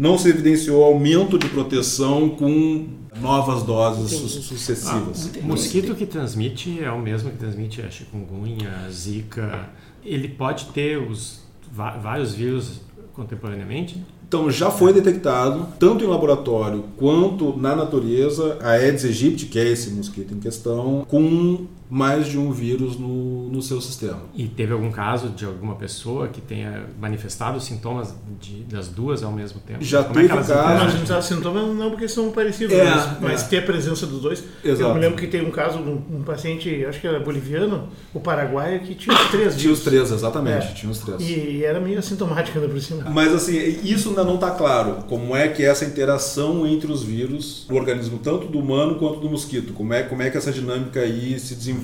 Não 0.00 0.16
se 0.16 0.30
evidenciou 0.30 0.82
aumento 0.82 1.38
de 1.38 1.46
proteção 1.50 2.30
com 2.30 2.86
novas 3.20 3.62
doses 3.64 4.10
su- 4.18 4.28
sucessivas. 4.40 5.30
O 5.42 5.46
mosquito 5.46 5.94
que 5.94 6.06
transmite 6.06 6.82
é 6.82 6.90
o 6.90 6.98
mesmo 6.98 7.30
que 7.30 7.36
transmite 7.36 7.82
a 7.82 7.90
chikungunya, 7.90 8.70
a 8.86 8.90
zika. 8.90 9.68
Ele 10.02 10.26
pode 10.26 10.64
ter 10.72 10.96
os 10.96 11.40
vários 11.70 12.32
vírus 12.32 12.80
contemporaneamente? 13.12 14.02
Então 14.26 14.50
já 14.50 14.70
foi 14.70 14.94
detectado, 14.94 15.68
tanto 15.78 16.02
em 16.02 16.06
laboratório 16.06 16.84
quanto 16.96 17.54
na 17.58 17.76
natureza, 17.76 18.56
a 18.62 18.70
Aedes 18.70 19.04
aegypti, 19.04 19.46
que 19.46 19.58
é 19.58 19.68
esse 19.68 19.90
mosquito 19.90 20.32
em 20.32 20.38
questão, 20.40 21.04
com 21.06 21.66
mais 21.90 22.26
de 22.28 22.38
um 22.38 22.52
vírus 22.52 22.96
no, 22.96 23.48
no 23.48 23.60
seu 23.60 23.80
sistema. 23.80 24.20
E 24.34 24.46
teve 24.46 24.72
algum 24.72 24.92
caso 24.92 25.28
de 25.30 25.44
alguma 25.44 25.74
pessoa 25.74 26.28
que 26.28 26.40
tenha 26.40 26.84
manifestado 27.00 27.60
sintomas 27.60 28.14
de- 28.40 28.62
das 28.62 28.86
duas 28.88 29.22
ao 29.24 29.32
mesmo 29.32 29.58
tempo? 29.60 29.82
Já 29.82 30.04
Como 30.04 30.20
é 30.20 30.22
que 30.22 30.28
teve 30.28 30.32
elas 30.38 30.46
caso. 30.46 30.78
Não, 30.78 30.84
a 30.86 30.88
gente 30.88 31.08
sabe 31.08 31.24
sintomas 31.24 31.74
não 31.74 31.90
porque 31.90 32.06
são 32.06 32.30
parecidos, 32.30 32.74
É, 32.76 32.84
mas, 32.84 33.20
mas 33.20 33.42
é. 33.42 33.48
ter 33.48 33.58
a 33.58 33.62
presença 33.62 34.06
dos 34.06 34.20
dois. 34.22 34.44
Exato. 34.64 34.82
Eu 34.90 34.94
me 34.94 35.00
lembro 35.00 35.18
que 35.18 35.26
tem 35.26 35.44
um 35.44 35.50
caso 35.50 35.78
de 35.82 35.88
um, 35.88 36.00
um 36.18 36.22
paciente, 36.22 36.84
acho 36.84 37.00
que 37.00 37.06
era 37.08 37.18
boliviano, 37.18 37.88
o 38.14 38.20
paraguaio, 38.20 38.80
que 38.80 38.94
tinha 38.94 39.14
os 39.16 39.28
três 39.30 39.56
Tinha 39.56 39.72
os 39.72 39.80
três, 39.80 40.12
exatamente, 40.12 40.68
É. 40.68 40.72
tinha 40.72 40.92
os 40.92 40.98
três. 40.98 41.20
E 41.20 41.64
era 41.64 41.80
meio 41.80 41.98
assintomático 41.98 42.56
ainda 42.58 42.70
por 42.70 42.80
cima. 42.80 43.10
Mas 43.10 43.32
assim, 43.34 43.56
isso 43.82 44.10
ainda 44.10 44.22
não 44.22 44.36
está 44.36 44.52
claro. 44.52 44.98
Como 45.08 45.34
é 45.34 45.48
que 45.48 45.64
é 45.64 45.66
essa 45.66 45.84
interação 45.84 46.64
entre 46.66 46.90
os 46.92 47.02
vírus 47.02 47.66
no 47.68 47.74
organismo, 47.76 48.18
tanto 48.22 48.46
do 48.46 48.58
humano 48.60 48.94
quanto 48.94 49.18
do 49.18 49.28
mosquito? 49.28 49.72
Como 49.72 49.92
é, 49.92 50.04
como 50.04 50.22
é 50.22 50.30
que 50.30 50.36
essa 50.38 50.52
dinâmica 50.52 51.00
aí 51.00 51.36
se 51.40 51.56
desenvolve? 51.56 51.79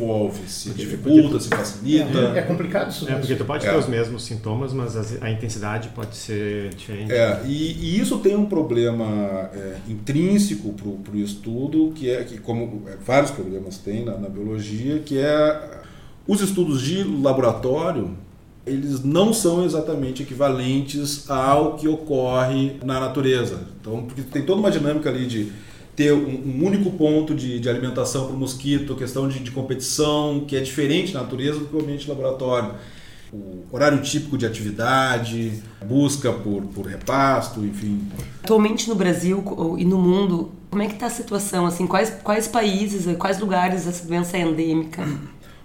Se 0.46 0.70
dificulta, 0.70 1.40
se 1.40 1.48
facilita? 1.48 2.18
É 2.36 2.42
complicado 2.42 2.90
isso. 2.90 3.08
É, 3.08 3.14
porque 3.14 3.34
tu 3.34 3.44
pode 3.44 3.66
É. 3.66 3.70
ter 3.70 3.76
os 3.78 3.86
mesmos 3.88 4.24
sintomas, 4.24 4.72
mas 4.72 4.96
as- 4.96 5.22
a 5.22 5.30
intensidade 5.30 5.88
pode 5.90 6.16
ser 6.16 6.70
diferente. 6.74 7.12
É, 7.12 7.42
e, 7.46 7.72
e 7.96 8.00
isso 8.00 8.18
tem 8.18 8.36
um 8.36 8.46
problema 8.46 9.50
é, 9.54 9.76
intrínseco 9.88 10.72
para 10.72 11.12
o 11.14 11.16
estudo, 11.18 11.92
que 11.94 12.10
é 12.10 12.22
que 12.24 12.38
como 12.38 12.82
é, 12.86 12.96
vários 13.04 13.30
problemas 13.30 13.78
tem 13.78 14.04
na, 14.04 14.16
na 14.16 14.28
biologia, 14.28 14.98
que 15.04 15.18
é 15.18 15.80
os 16.26 16.40
estudos 16.40 16.82
de 16.82 17.02
laboratório 17.04 18.10
eles 18.66 19.04
não 19.04 19.32
são 19.32 19.64
exatamente 19.64 20.24
equivalentes 20.24 21.30
ao 21.30 21.74
que 21.76 21.86
ocorre 21.86 22.72
na 22.84 22.98
natureza. 22.98 23.60
Então, 23.80 24.02
porque 24.02 24.22
tem 24.22 24.42
toda 24.42 24.58
uma 24.58 24.72
dinâmica 24.72 25.08
ali 25.08 25.24
de 25.24 25.52
ter 25.96 26.12
um, 26.12 26.28
um 26.28 26.64
único 26.64 26.90
ponto 26.92 27.34
de, 27.34 27.58
de 27.58 27.68
alimentação 27.68 28.26
para 28.26 28.36
o 28.36 28.38
mosquito, 28.38 28.94
questão 28.94 29.26
de, 29.28 29.40
de 29.40 29.50
competição, 29.50 30.44
que 30.46 30.54
é 30.54 30.60
diferente 30.60 31.14
na 31.14 31.22
natureza 31.22 31.58
do 31.58 31.64
que 31.64 31.74
o 31.74 31.80
ambiente 31.80 32.08
laboratório 32.08 32.74
o 33.32 33.64
horário 33.72 34.00
típico 34.02 34.38
de 34.38 34.46
atividade, 34.46 35.62
busca 35.84 36.32
por, 36.32 36.62
por 36.62 36.86
repasto, 36.86 37.64
enfim. 37.64 38.08
Atualmente 38.42 38.88
no 38.88 38.94
Brasil 38.94 39.42
e 39.78 39.84
no 39.84 39.98
mundo, 39.98 40.52
como 40.70 40.82
é 40.82 40.86
que 40.86 40.94
está 40.94 41.06
a 41.06 41.10
situação? 41.10 41.66
Assim, 41.66 41.86
quais, 41.86 42.10
quais 42.22 42.46
países, 42.46 43.06
quais 43.16 43.38
lugares 43.38 43.86
essa 43.86 44.06
doença 44.06 44.36
é 44.36 44.42
endêmica? 44.42 45.06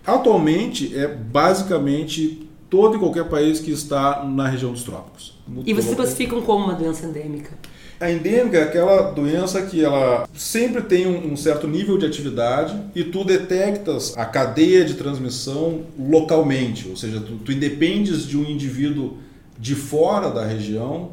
Atualmente 0.05 0.97
é 0.97 1.07
basicamente 1.07 2.49
todo 2.71 2.95
e 2.95 2.99
qualquer 2.99 3.25
país 3.25 3.59
que 3.59 3.69
está 3.69 4.23
na 4.23 4.47
região 4.47 4.71
dos 4.71 4.83
trópicos. 4.83 5.37
E 5.65 5.73
vocês 5.73 5.93
classificam 5.93 6.41
como 6.41 6.63
uma 6.63 6.73
doença 6.73 7.05
endêmica? 7.05 7.51
A 7.99 8.09
endêmica 8.09 8.57
é 8.57 8.63
aquela 8.63 9.11
doença 9.11 9.61
que 9.61 9.83
ela 9.83 10.27
sempre 10.33 10.81
tem 10.81 11.05
um 11.05 11.35
certo 11.35 11.67
nível 11.67 11.97
de 11.97 12.05
atividade 12.05 12.75
e 12.95 13.03
tu 13.03 13.25
detectas 13.25 14.17
a 14.17 14.25
cadeia 14.25 14.85
de 14.85 14.93
transmissão 14.93 15.81
localmente, 15.99 16.87
ou 16.87 16.95
seja, 16.95 17.19
tu, 17.19 17.35
tu 17.45 17.51
independes 17.51 18.25
de 18.25 18.37
um 18.37 18.43
indivíduo 18.43 19.17
de 19.59 19.75
fora 19.75 20.31
da 20.31 20.45
região 20.45 21.11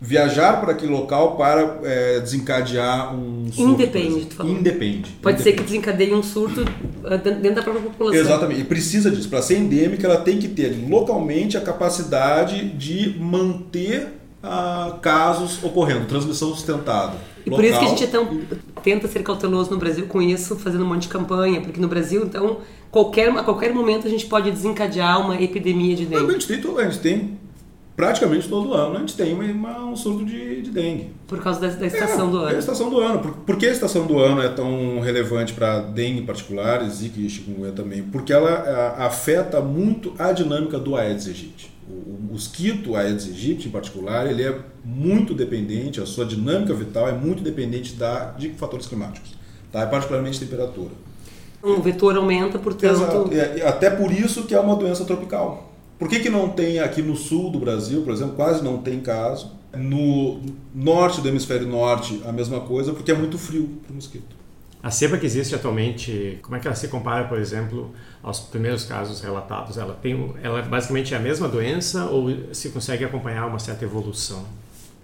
viajar 0.00 0.60
para 0.60 0.72
aquele 0.72 0.92
local 0.92 1.36
para 1.36 1.78
é, 1.82 2.20
desencadear 2.20 3.14
um 3.14 3.50
surto. 3.50 3.72
Independe, 3.72 4.26
tu 4.26 4.34
falou. 4.34 4.52
Independe. 4.52 5.10
Pode 5.22 5.36
independe. 5.36 5.42
ser 5.42 5.52
que 5.52 5.62
desencadeie 5.62 6.14
um 6.14 6.22
surto 6.22 6.64
ah, 7.04 7.16
dentro 7.16 7.54
da 7.54 7.62
própria 7.62 7.84
população. 7.84 8.20
Exatamente. 8.20 8.60
E 8.60 8.64
precisa 8.64 9.10
disso. 9.10 9.28
Para 9.28 9.42
ser 9.42 9.58
endêmica, 9.58 10.06
ela 10.06 10.18
tem 10.18 10.38
que 10.38 10.48
ter 10.48 10.76
localmente 10.88 11.56
a 11.56 11.60
capacidade 11.60 12.68
de 12.70 13.18
manter 13.18 14.08
ah, 14.42 14.98
casos 15.00 15.62
ocorrendo, 15.64 16.06
transmissão 16.06 16.50
sustentada. 16.54 17.16
E 17.46 17.50
por 17.50 17.62
isso 17.62 17.78
que 17.78 17.84
a 17.84 17.88
gente 17.88 18.04
é 18.04 18.06
tão, 18.06 18.40
tenta 18.82 19.06
ser 19.06 19.22
cauteloso 19.22 19.70
no 19.70 19.78
Brasil 19.78 20.06
com 20.06 20.20
isso, 20.20 20.56
fazendo 20.56 20.84
um 20.84 20.88
monte 20.88 21.02
de 21.02 21.08
campanha, 21.08 21.60
porque 21.60 21.78
no 21.78 21.88
Brasil, 21.88 22.22
então, 22.24 22.58
qualquer, 22.90 23.28
a 23.30 23.42
qualquer 23.42 23.72
momento 23.72 24.06
a 24.06 24.10
gente 24.10 24.26
pode 24.26 24.50
desencadear 24.50 25.20
uma 25.20 25.40
epidemia 25.40 25.94
de 25.94 26.06
dengue. 26.06 26.26
A 26.26 26.32
gente 26.38 26.46
tem, 26.46 26.78
a 26.78 26.84
gente 26.84 27.00
tem 27.00 27.38
praticamente 27.96 28.48
todo 28.48 28.74
ano 28.74 28.96
a 28.96 29.00
gente 29.00 29.16
tem 29.16 29.34
uma, 29.34 29.84
um 29.84 29.96
surto 29.96 30.24
de, 30.24 30.62
de, 30.62 30.70
dengue. 30.70 31.10
Por 31.26 31.40
causa 31.42 31.60
da, 31.60 31.68
da 31.68 31.86
estação 31.86 32.28
é, 32.28 32.30
do 32.30 32.36
ano. 32.38 32.50
É 32.50 32.56
a 32.56 32.58
estação 32.58 32.90
do 32.90 33.00
ano. 33.00 33.18
Por, 33.20 33.32
por 33.32 33.56
que 33.56 33.66
a 33.66 33.70
estação 33.70 34.06
do 34.06 34.18
ano 34.18 34.42
é 34.42 34.48
tão 34.48 35.00
relevante 35.00 35.52
para 35.52 35.80
dengue 35.80 36.20
em 36.20 36.26
particular, 36.26 36.84
zika 36.88 37.20
e 37.20 37.28
chikungunya 37.28 37.72
também? 37.72 38.02
Porque 38.02 38.32
ela 38.32 38.50
a, 38.50 39.06
afeta 39.06 39.60
muito 39.60 40.12
a 40.18 40.32
dinâmica 40.32 40.78
do 40.78 40.96
Aedes 40.96 41.28
aegypti. 41.28 41.72
O, 41.88 41.92
o, 41.92 42.18
mosquito 42.32 42.96
Aedes 42.96 43.26
aegypti, 43.26 43.68
em 43.68 43.70
particular, 43.70 44.26
ele 44.26 44.42
é 44.42 44.58
muito 44.84 45.34
dependente, 45.34 46.00
a 46.00 46.06
sua 46.06 46.24
dinâmica 46.24 46.74
vital 46.74 47.08
é 47.08 47.12
muito 47.12 47.42
dependente 47.42 47.94
da, 47.94 48.32
de 48.32 48.50
fatores 48.50 48.86
climáticos, 48.86 49.34
tá? 49.70 49.82
É 49.82 49.86
particularmente 49.86 50.40
temperatura. 50.40 50.90
Um 51.62 51.80
vetor 51.80 52.16
aumenta, 52.16 52.58
portanto... 52.58 52.92
Exato. 52.92 53.30
É, 53.32 53.66
até 53.66 53.88
por 53.88 54.12
isso 54.12 54.44
que 54.44 54.54
é 54.54 54.60
uma 54.60 54.76
doença 54.76 55.04
tropical. 55.04 55.73
Por 55.98 56.08
que, 56.08 56.20
que 56.20 56.28
não 56.28 56.48
tem 56.48 56.80
aqui 56.80 57.02
no 57.02 57.14
sul 57.14 57.50
do 57.50 57.58
Brasil, 57.58 58.02
por 58.02 58.12
exemplo, 58.12 58.34
quase 58.34 58.62
não 58.64 58.78
tem 58.78 59.00
caso? 59.00 59.52
No 59.76 60.40
norte 60.74 61.20
do 61.20 61.28
hemisfério 61.28 61.66
norte, 61.66 62.20
a 62.24 62.32
mesma 62.32 62.60
coisa, 62.60 62.92
porque 62.92 63.12
é 63.12 63.14
muito 63.14 63.38
frio 63.38 63.78
para 63.82 63.92
o 63.92 63.94
mosquito. 63.94 64.34
A 64.82 64.90
cepa 64.90 65.16
que 65.16 65.24
existe 65.24 65.54
atualmente, 65.54 66.38
como 66.42 66.56
é 66.56 66.60
que 66.60 66.66
ela 66.66 66.76
se 66.76 66.88
compara, 66.88 67.24
por 67.24 67.38
exemplo, 67.38 67.92
aos 68.22 68.40
primeiros 68.40 68.84
casos 68.84 69.20
relatados? 69.20 69.78
Ela 69.78 69.94
tem, 69.94 70.34
ela 70.42 70.60
basicamente 70.62 71.14
é 71.14 71.16
a 71.16 71.20
mesma 71.20 71.48
doença 71.48 72.04
ou 72.06 72.28
se 72.52 72.68
consegue 72.68 73.04
acompanhar 73.04 73.46
uma 73.46 73.58
certa 73.58 73.84
evolução? 73.84 74.44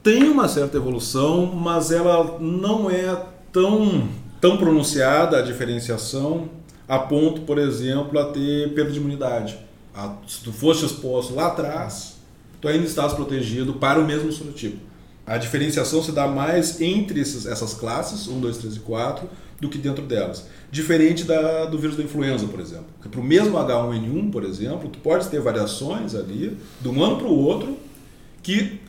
Tem 0.03 0.25
uma 0.25 0.49
certa 0.49 0.77
evolução, 0.77 1.47
mas 1.47 1.91
ela 1.91 2.39
não 2.39 2.91
é 2.91 3.25
tão, 3.53 4.09
tão 4.41 4.59
pronunciada 4.59 5.39
a 5.39 5.43
diferenciação 5.43 6.51
a 6.87 6.99
ponto, 6.99 7.43
por 7.43 7.57
exemplo, 7.57 8.19
a 8.19 8.27
ter 8.27 8.75
perda 8.75 8.91
de 8.91 8.99
imunidade 8.99 9.70
a, 9.95 10.17
se 10.27 10.41
tu 10.43 10.53
fosse 10.53 10.85
exposto 10.85 11.35
lá 11.35 11.49
atrás, 11.49 12.17
tu 12.61 12.69
ainda 12.69 12.85
estás 12.85 13.13
protegido 13.13 13.75
para 13.75 13.99
o 13.99 14.07
mesmo 14.07 14.31
sorotipo. 14.33 14.79
A 15.27 15.39
diferenciação 15.39 16.03
se 16.03 16.13
dá 16.13 16.27
mais 16.27 16.81
entre 16.81 17.21
esses, 17.21 17.47
essas 17.47 17.75
classes, 17.75 18.27
1, 18.27 18.41
2, 18.41 18.59
3 18.59 18.77
e 18.77 18.81
4, 18.81 19.29
do 19.61 19.69
que 19.69 19.79
dentro 19.79 20.05
delas. 20.05 20.47
Diferente 20.71 21.25
da, 21.25 21.67
do 21.67 21.79
vírus 21.79 21.97
da 21.97 22.03
influenza, 22.03 22.47
por 22.47 22.61
exemplo. 22.61 22.87
Para 23.09 23.21
o 23.21 23.25
mesmo 23.25 23.57
H1N1, 23.59 24.31
por 24.31 24.45
exemplo, 24.45 24.89
tu 24.89 24.99
pode 24.99 25.29
ter 25.29 25.41
variações 25.41 26.15
ali, 26.15 26.57
de 26.81 26.89
um 26.89 27.03
ano 27.05 27.17
para 27.19 27.27
o 27.27 27.37
outro, 27.37 27.77
que 28.43 28.81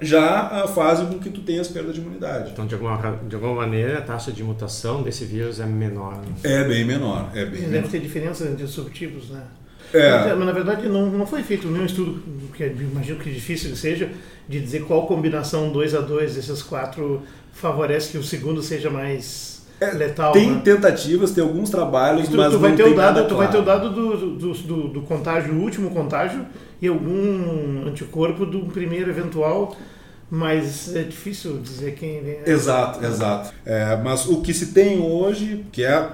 já 0.00 0.66
fazem 0.68 1.06
com 1.06 1.18
que 1.18 1.30
tu 1.30 1.40
tenhas 1.40 1.66
perda 1.68 1.92
de 1.92 2.00
imunidade. 2.00 2.52
Então, 2.52 2.66
de 2.66 2.74
alguma, 2.74 3.18
de 3.26 3.34
alguma 3.34 3.54
maneira, 3.54 3.98
a 3.98 4.02
taxa 4.02 4.30
de 4.30 4.44
mutação 4.44 5.02
desse 5.02 5.24
vírus 5.24 5.58
é 5.58 5.66
menor. 5.66 6.16
Né? 6.16 6.26
É 6.44 6.64
bem 6.64 6.84
menor. 6.84 7.30
É 7.34 7.44
bem 7.44 7.62
Deve 7.62 7.72
menor. 7.72 7.90
ter 7.90 8.00
diferença 8.00 8.44
entre 8.46 8.64
os 8.64 8.70
subtipos, 8.70 9.30
né? 9.30 9.42
É. 9.92 10.34
Mas, 10.34 10.46
na 10.46 10.52
verdade 10.52 10.88
não, 10.88 11.06
não 11.06 11.26
foi 11.26 11.42
feito 11.42 11.68
nenhum 11.68 11.86
estudo, 11.86 12.22
que 12.54 12.64
imagino 12.64 13.18
que 13.18 13.30
difícil 13.30 13.74
seja, 13.74 14.10
de 14.48 14.60
dizer 14.60 14.84
qual 14.84 15.06
combinação 15.06 15.70
2 15.70 15.94
a 15.94 16.00
2 16.00 16.34
desses 16.34 16.62
quatro 16.62 17.22
favorece 17.52 18.12
que 18.12 18.18
o 18.18 18.22
segundo 18.22 18.62
seja 18.62 18.90
mais 18.90 19.66
É, 19.80 19.90
letal. 19.92 20.32
Tem 20.32 20.50
né? 20.50 20.60
tentativas, 20.64 21.30
tem 21.32 21.42
alguns 21.42 21.70
trabalhos, 21.70 22.28
Tu, 22.28 22.36
mas 22.36 22.52
tu 22.52 22.58
vai 22.58 22.70
não 22.70 22.76
ter 22.76 22.82
tem 22.84 22.92
o 22.92 22.96
dado, 22.96 23.14
nada 23.14 23.28
tu 23.28 23.36
vai 23.36 23.50
ter 23.50 23.58
o 23.58 23.62
dado 23.62 23.90
do, 23.90 24.36
do, 24.36 24.52
do, 24.52 24.88
do 24.88 25.00
contágio, 25.02 25.52
do 25.54 25.60
último 25.60 25.90
contágio, 25.90 26.44
e 26.80 26.86
algum 26.88 27.86
anticorpo 27.86 28.44
do 28.46 28.60
primeiro 28.66 29.10
eventual, 29.10 29.76
mas 30.30 30.94
é 30.94 31.02
difícil 31.02 31.58
dizer 31.58 31.94
quem 31.94 32.22
vem. 32.22 32.38
Exato, 32.46 33.04
exato. 33.04 33.52
É, 33.64 33.96
mas 34.02 34.26
o 34.26 34.40
que 34.40 34.52
se 34.52 34.66
tem 34.72 35.00
hoje, 35.00 35.64
que 35.72 35.82
é 35.84 36.08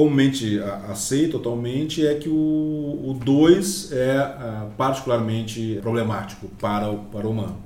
comumente 0.00 0.58
aceito 0.88 1.36
atualmente, 1.36 2.06
é 2.06 2.14
que 2.14 2.30
o 2.30 3.18
2 3.22 3.92
é 3.92 4.16
ah, 4.16 4.66
particularmente 4.74 5.78
problemático 5.82 6.48
para 6.58 6.90
o, 6.90 7.00
para 7.04 7.26
o 7.26 7.30
humano. 7.30 7.58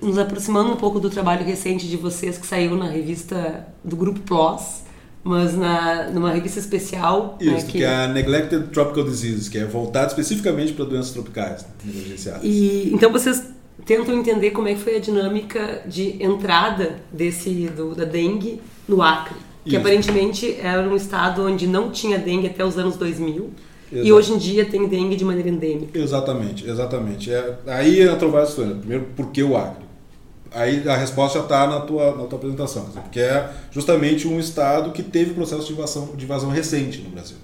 Nos 0.00 0.16
aproximando 0.16 0.72
um 0.72 0.76
pouco 0.76 0.98
do 0.98 1.10
trabalho 1.10 1.44
recente 1.44 1.86
de 1.86 1.96
vocês, 1.98 2.38
que 2.38 2.46
saiu 2.46 2.74
na 2.74 2.88
revista 2.88 3.68
do 3.84 3.94
Grupo 3.96 4.20
PLOS, 4.20 4.84
mas 5.22 5.54
na, 5.54 6.08
numa 6.08 6.32
revista 6.32 6.58
especial. 6.58 7.36
né, 7.38 7.58
Isso, 7.58 7.66
que... 7.66 7.84
é 7.84 8.04
a 8.04 8.08
Neglected 8.08 8.68
Tropical 8.68 9.04
Diseases, 9.04 9.50
que 9.50 9.58
é 9.58 9.66
voltado 9.66 10.06
especificamente 10.06 10.72
para 10.72 10.86
doenças 10.86 11.12
tropicais 11.12 11.62
né, 11.62 11.68
negligenciadas. 11.84 12.40
E 12.42 12.90
então 12.94 13.12
vocês 13.12 13.44
tentam 13.84 14.14
entender 14.14 14.52
como 14.52 14.68
é 14.68 14.74
que 14.74 14.80
foi 14.80 14.96
a 14.96 15.00
dinâmica 15.00 15.82
de 15.86 16.16
entrada 16.22 16.96
desse 17.12 17.66
do, 17.68 17.94
da 17.94 18.06
dengue 18.06 18.58
no 18.88 19.02
Acre, 19.02 19.36
que 19.64 19.76
aparentemente 19.76 20.56
era 20.60 20.88
um 20.88 20.96
estado 20.96 21.46
onde 21.46 21.66
não 21.66 21.90
tinha 21.90 22.18
dengue 22.18 22.46
até 22.48 22.64
os 22.64 22.76
anos 22.78 22.96
2000 22.96 23.50
e 23.92 23.96
Exato. 23.96 24.14
hoje 24.14 24.32
em 24.32 24.38
dia 24.38 24.64
tem 24.64 24.88
dengue 24.88 25.14
de 25.16 25.24
maneira 25.24 25.50
endêmica. 25.50 25.98
Exatamente, 25.98 26.68
exatamente. 26.68 27.30
É, 27.30 27.58
aí 27.66 28.02
entram 28.02 28.30
várias 28.30 28.54
questões. 28.54 28.78
Primeiro, 28.78 29.04
por 29.14 29.30
que 29.30 29.42
o 29.42 29.56
Acre? 29.56 29.84
Aí 30.54 30.88
a 30.88 30.96
resposta 30.96 31.38
já 31.38 31.44
está 31.44 31.66
na 31.66 31.80
tua, 31.80 32.16
na 32.16 32.24
tua 32.24 32.38
apresentação, 32.38 32.86
porque 32.86 33.20
é 33.20 33.50
justamente 33.70 34.26
um 34.26 34.38
estado 34.38 34.90
que 34.92 35.02
teve 35.02 35.34
processo 35.34 35.66
de 35.66 35.72
invasão, 35.72 36.10
de 36.16 36.24
invasão 36.24 36.50
recente 36.50 37.00
no 37.00 37.10
Brasil. 37.10 37.36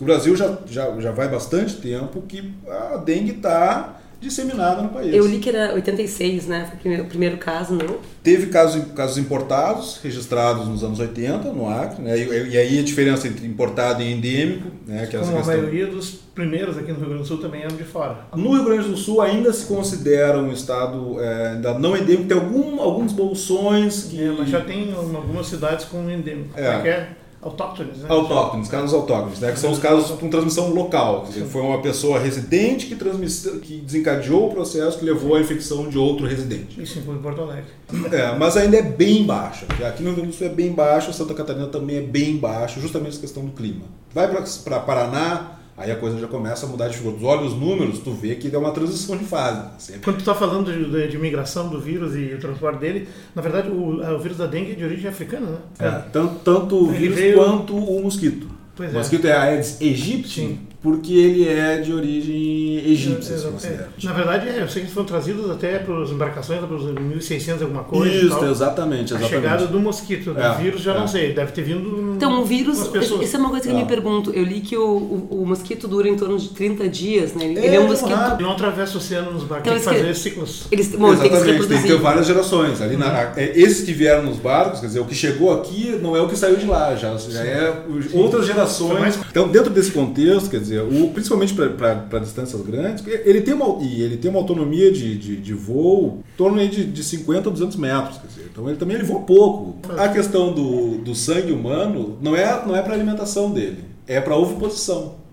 O 0.00 0.04
Brasil 0.04 0.36
já, 0.36 0.58
já, 0.66 1.00
já 1.00 1.10
vai 1.10 1.28
bastante 1.28 1.76
tempo 1.76 2.22
que 2.22 2.52
a 2.68 2.96
dengue 2.98 3.32
está 3.32 4.00
disseminada 4.26 4.82
no 4.82 4.88
país. 4.88 5.14
Eu 5.14 5.26
li 5.26 5.38
que 5.38 5.48
era 5.48 5.74
86, 5.74 6.46
né? 6.46 6.66
Foi 6.66 6.76
o 6.76 6.80
primeiro, 6.80 7.04
o 7.04 7.06
primeiro 7.06 7.36
caso, 7.38 7.74
não? 7.74 7.98
Teve 8.22 8.46
casos, 8.46 8.84
casos 8.94 9.18
importados, 9.18 10.00
registrados 10.02 10.66
nos 10.68 10.82
anos 10.82 10.98
80, 10.98 11.52
no 11.52 11.68
Acre, 11.68 12.02
né? 12.02 12.18
e, 12.18 12.50
e 12.50 12.58
aí 12.58 12.78
a 12.78 12.82
diferença 12.82 13.28
entre 13.28 13.46
importado 13.46 14.02
e 14.02 14.12
endêmico, 14.12 14.68
né? 14.86 15.06
que 15.06 15.16
é 15.16 15.20
essa 15.20 15.28
Como 15.30 15.38
a 15.38 15.42
questão. 15.42 15.56
maioria 15.56 15.86
dos 15.86 16.10
primeiros 16.34 16.76
aqui 16.76 16.92
no 16.92 16.98
Rio 16.98 17.06
Grande 17.08 17.22
do 17.22 17.28
Sul 17.28 17.38
também 17.38 17.62
eram 17.62 17.76
de 17.76 17.84
fora. 17.84 18.26
No 18.34 18.52
Rio 18.52 18.64
Grande 18.64 18.88
do 18.88 18.96
Sul 18.96 19.22
ainda 19.22 19.52
se 19.52 19.66
considera 19.66 20.38
um 20.38 20.52
estado 20.52 21.20
é, 21.20 21.48
ainda 21.52 21.78
não 21.78 21.96
endêmico, 21.96 22.28
tem 22.28 22.36
algum, 22.36 22.80
alguns 22.80 23.12
bolsões 23.12 24.04
que... 24.04 24.22
É, 24.22 24.30
mas 24.30 24.48
já 24.48 24.60
tem 24.60 24.92
algumas 24.92 25.46
cidades 25.46 25.84
com 25.84 26.10
endêmico. 26.10 26.50
É. 26.58 26.64
Como 26.64 26.78
é 26.78 26.82
que 26.82 26.88
é? 26.88 27.08
Autóctones, 27.46 27.98
né? 27.98 28.06
Autóctones, 28.08 28.68
casos 28.68 28.92
autóctones, 28.92 29.38
né? 29.38 29.52
que 29.52 29.58
são 29.60 29.70
os 29.70 29.78
casos 29.78 30.18
com 30.18 30.28
transmissão 30.28 30.74
local. 30.74 31.24
Dizer, 31.28 31.44
foi 31.44 31.62
uma 31.62 31.80
pessoa 31.80 32.18
residente 32.18 32.86
que, 32.86 32.96
transmiss... 32.96 33.48
que 33.62 33.76
desencadeou 33.76 34.48
o 34.48 34.50
processo 34.50 34.98
que 34.98 35.04
levou 35.04 35.36
à 35.36 35.40
infecção 35.40 35.88
de 35.88 35.96
outro 35.96 36.26
residente. 36.26 36.82
Isso 36.82 36.98
em 36.98 37.02
Porto 37.02 37.42
Alegre. 37.42 37.70
É, 38.10 38.36
mas 38.36 38.56
ainda 38.56 38.76
é 38.76 38.82
bem 38.82 39.24
baixa. 39.24 39.64
Aqui 39.86 40.02
no 40.02 40.08
Rio 40.08 40.16
Grande 40.16 40.32
do 40.32 40.34
Sul 40.34 40.48
é 40.48 40.50
bem 40.50 40.72
baixo, 40.72 41.12
Santa 41.12 41.34
Catarina 41.34 41.68
também 41.68 41.98
é 41.98 42.02
bem 42.02 42.36
baixo, 42.36 42.80
justamente 42.80 43.12
essa 43.12 43.20
questão 43.20 43.44
do 43.44 43.52
clima. 43.52 43.84
Vai 44.12 44.26
para 44.28 44.80
Paraná, 44.80 45.60
aí 45.76 45.90
a 45.90 45.96
coisa 45.96 46.18
já 46.18 46.26
começa 46.26 46.66
a 46.66 46.68
mudar 46.68 46.88
de 46.88 46.96
figura. 46.96 47.16
Tu 47.18 47.24
olha 47.26 47.42
os 47.42 47.54
números, 47.54 47.98
tu 47.98 48.12
vê 48.12 48.34
que 48.36 48.54
é 48.54 48.58
uma 48.58 48.70
transição 48.72 49.16
de 49.16 49.24
fase. 49.24 49.68
Sempre. 49.78 50.02
Quando 50.02 50.16
tu 50.16 50.20
está 50.20 50.34
falando 50.34 50.72
de, 50.72 50.90
de, 50.90 51.08
de 51.08 51.18
migração 51.18 51.68
do 51.68 51.80
vírus 51.80 52.14
e 52.16 52.34
o 52.34 52.38
transporte 52.38 52.78
dele, 52.78 53.08
na 53.34 53.42
verdade 53.42 53.70
o, 53.70 54.00
o 54.02 54.18
vírus 54.18 54.38
da 54.38 54.46
dengue 54.46 54.72
é 54.72 54.74
de 54.74 54.84
origem 54.84 55.08
africana, 55.08 55.46
né? 55.46 55.58
É, 55.78 55.90
tanto, 56.12 56.34
tanto 56.44 56.76
o 56.76 56.88
vírus 56.88 57.16
veio- 57.16 57.36
quanto 57.36 57.76
o 57.76 58.02
mosquito. 58.02 58.48
Pois 58.74 58.90
o 58.92 58.94
é. 58.94 58.98
mosquito 58.98 59.26
é 59.26 59.32
Aedes 59.32 59.80
aegypti. 59.80 60.58
Porque 60.86 61.12
ele 61.14 61.48
é 61.48 61.78
de 61.78 61.92
origem 61.92 62.76
egípcia, 62.92 63.36
se 63.36 63.44
É, 63.44 63.50
considera. 63.50 63.88
Na 64.04 64.12
verdade, 64.12 64.48
é, 64.48 64.62
eu 64.62 64.68
sei 64.68 64.74
que 64.74 64.86
eles 64.86 64.92
foram 64.92 65.06
trazidos 65.06 65.50
até 65.50 65.80
pelas 65.80 66.10
embarcações, 66.10 66.60
pelos 66.60 66.84
1600 66.94 67.62
alguma 67.62 67.82
coisa. 67.82 68.14
e 68.14 68.26
Isso, 68.26 68.38
tal. 68.38 68.48
exatamente, 68.48 69.12
A 69.12 69.16
exatamente. 69.18 69.28
chegada 69.30 69.66
do 69.66 69.80
mosquito, 69.80 70.32
do 70.32 70.40
É, 70.40 70.54
vírus, 70.54 70.80
já 70.82 70.94
é. 70.94 70.98
não 71.00 71.08
sei. 71.08 71.32
Deve 71.34 71.50
ter 71.50 71.62
vindo. 71.62 72.12
Então, 72.14 72.40
o 72.40 72.44
vírus, 72.44 72.78
isso 73.20 73.36
é 73.36 73.38
uma 73.40 73.50
coisa 73.50 73.66
que 73.66 73.72
eu 73.72 73.76
me 73.76 73.84
pergunto. 73.84 74.30
Eu 74.30 74.44
li 74.44 74.60
que 74.60 74.76
o, 74.76 74.86
o, 74.86 75.42
o 75.42 75.46
mosquito 75.46 75.88
dura 75.88 76.08
em 76.08 76.14
torno 76.14 76.38
de 76.38 76.50
30 76.50 76.88
dias, 76.88 77.34
né? 77.34 77.46
Ele 77.46 77.58
É, 77.66 77.74
é 77.74 77.80
um 77.80 77.84
é 77.84 77.86
mosquito. 77.88 78.14
rápido. 78.14 78.42
Não 78.46 78.52
atravessa 78.52 78.94
o 78.94 78.98
oceano 78.98 79.32
nos 79.32 79.42
barcos, 79.42 79.66
Então, 79.72 79.80
tem 79.82 79.92
que 79.92 80.00
fazer 80.00 80.14
ciclos. 80.14 80.66
Eles, 80.70 80.88
bom, 80.94 81.08
ele 81.08 81.16
tem 81.20 81.26
Exatamente, 81.32 81.66
tem 81.66 81.82
que 81.82 81.88
ter 81.88 81.96
várias 81.98 82.26
gerações. 82.28 82.80
Ali 82.80 82.96
na- 82.96 83.32
é, 83.36 83.52
esses 83.58 83.84
que 83.84 83.92
vieram 83.92 84.22
nos 84.22 84.36
barcos, 84.36 84.78
quer 84.78 84.86
dizer, 84.86 85.00
o 85.00 85.04
que 85.04 85.16
chegou 85.16 85.52
aqui 85.52 85.98
não 86.00 86.16
é 86.16 86.20
o 86.20 86.28
que 86.28 86.36
saiu 86.38 86.54
de 86.56 86.66
lá, 86.66 86.94
já, 86.94 87.16
já 87.16 87.44
é 87.44 87.82
os- 87.88 88.14
outras 88.14 88.46
gerações. 88.46 89.18
Então, 89.28 89.48
dentro 89.48 89.70
desse 89.70 89.90
contexto, 89.90 90.48
quer 90.48 90.60
dizer, 90.60 90.75
dizer, 90.84 91.02
o, 91.02 91.08
principalmente 91.08 91.54
para 91.54 92.18
distâncias 92.18 92.60
grandes, 92.62 93.04
ele 93.06 93.40
tem 93.40 93.54
uma, 93.54 93.82
e 93.82 94.02
ele 94.02 94.16
tem 94.16 94.30
uma 94.30 94.40
autonomia 94.40 94.90
de, 94.92 95.16
de, 95.16 95.36
de 95.36 95.54
voo 95.54 96.22
em 96.34 96.36
torno 96.36 96.66
de, 96.68 96.84
de 96.84 97.04
50 97.04 97.48
a 97.48 97.52
200 97.52 97.76
metros. 97.76 98.18
Quer 98.18 98.26
dizer, 98.26 98.50
então 98.52 98.68
ele 98.68 98.78
também 98.78 98.96
ele 98.96 99.04
voa 99.04 99.20
pouco. 99.20 99.76
A 99.98 100.08
questão 100.08 100.52
do, 100.52 100.98
do 100.98 101.14
sangue 101.14 101.52
humano 101.52 102.18
não 102.20 102.36
é, 102.36 102.66
não 102.66 102.76
é 102.76 102.82
para 102.82 102.94
alimentação 102.94 103.50
dele, 103.50 103.84
é 104.06 104.20
para 104.20 104.36
oviposição. 104.36 105.26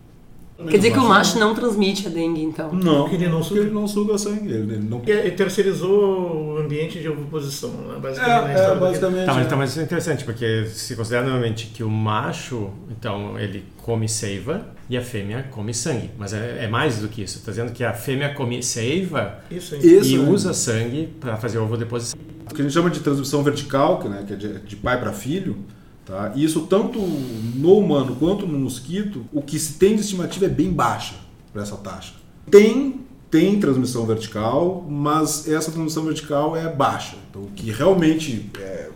Quer 0.69 0.77
dizer 0.77 0.91
que 0.91 1.00
o 1.00 1.07
macho 1.07 1.39
não 1.39 1.53
transmite 1.53 2.07
a 2.07 2.09
dengue, 2.09 2.41
então? 2.41 2.71
Não, 2.73 3.01
Porque 3.01 3.15
ele 3.15 3.27
não 3.27 3.43
suga. 3.43 3.62
ele 3.62 3.71
não 3.71 3.88
suga 3.88 4.17
sangue. 4.17 4.51
Ele, 4.51 4.73
ele 4.75 4.88
não... 4.88 5.01
Ele 5.05 5.31
terceirizou 5.31 6.52
o 6.52 6.52
ambiente 6.63 7.00
de 7.00 7.08
oposição, 7.08 7.72
né? 7.72 8.00
basicamente. 8.01 8.60
É, 8.60 8.63
é 8.63 8.75
basicamente. 8.75 9.25
Tá, 9.25 9.34
mas, 9.34 9.48
tá, 9.48 9.55
mas 9.55 9.70
isso 9.72 9.79
é 9.79 9.84
interessante, 9.84 10.24
porque 10.24 10.65
se 10.67 10.96
considera 10.96 11.24
normalmente 11.24 11.67
que 11.67 11.84
o 11.84 11.89
macho, 11.89 12.72
então, 12.89 13.39
ele 13.39 13.65
come 13.77 14.08
seiva 14.08 14.65
e 14.89 14.98
a 14.98 15.01
fêmea 15.01 15.48
come 15.51 15.74
sangue. 15.74 16.12
Mas 16.17 16.34
é, 16.34 16.65
é 16.65 16.67
mais 16.67 17.00
do 17.00 17.08
que 17.08 17.22
isso. 17.22 17.38
Está 17.39 17.51
dizendo 17.51 17.72
que 17.72 17.84
a 17.84 17.93
fêmea 17.93 18.34
come 18.34 18.62
seiva 18.62 19.39
Isso. 19.50 19.75
Isso, 19.75 20.10
e 20.10 20.17
né? 20.17 20.29
usa 20.29 20.53
sangue 20.53 21.08
para 21.20 21.38
fazer 21.38 21.58
ovodeposição. 21.58 22.20
O 22.50 22.53
que 22.53 22.62
a 22.62 22.63
gente 22.63 22.74
chama 22.74 22.89
de 22.89 23.00
transmissão 23.00 23.41
vertical, 23.43 24.00
que, 24.00 24.08
né, 24.08 24.24
que 24.25 24.34
é 24.34 24.36
de, 24.36 24.60
de 24.60 24.75
pai 24.75 25.00
para 25.00 25.12
filho, 25.13 25.58
tá? 26.05 26.32
E 26.36 26.43
isso 26.43 26.62
tanto 26.67 27.00
no 27.00 27.77
humano 27.77 28.15
quanto 28.17 28.46
no 28.46 28.60
mosquito, 28.60 29.25
o 29.32 29.41
que 29.41 29.58
se 29.58 29.74
tem 29.74 29.96
de 29.96 30.01
estimativa 30.01 30.46
é 30.46 30.50
bem 30.50 30.72
baixa 30.72 31.15
para 31.51 31.62
essa 31.62 31.77
taxa. 31.77 32.13
Tem 32.51 33.02
tem 33.34 33.60
transmissão 33.60 34.06
vertical, 34.06 34.86
mas 34.88 35.48
essa 35.48 35.72
transmissão 35.72 36.04
vertical 36.04 36.56
é 36.56 36.70
baixa. 36.70 37.16
Então, 37.30 37.42
o 37.42 37.48
que 37.48 37.72
realmente 37.72 38.48
é, 38.60 38.90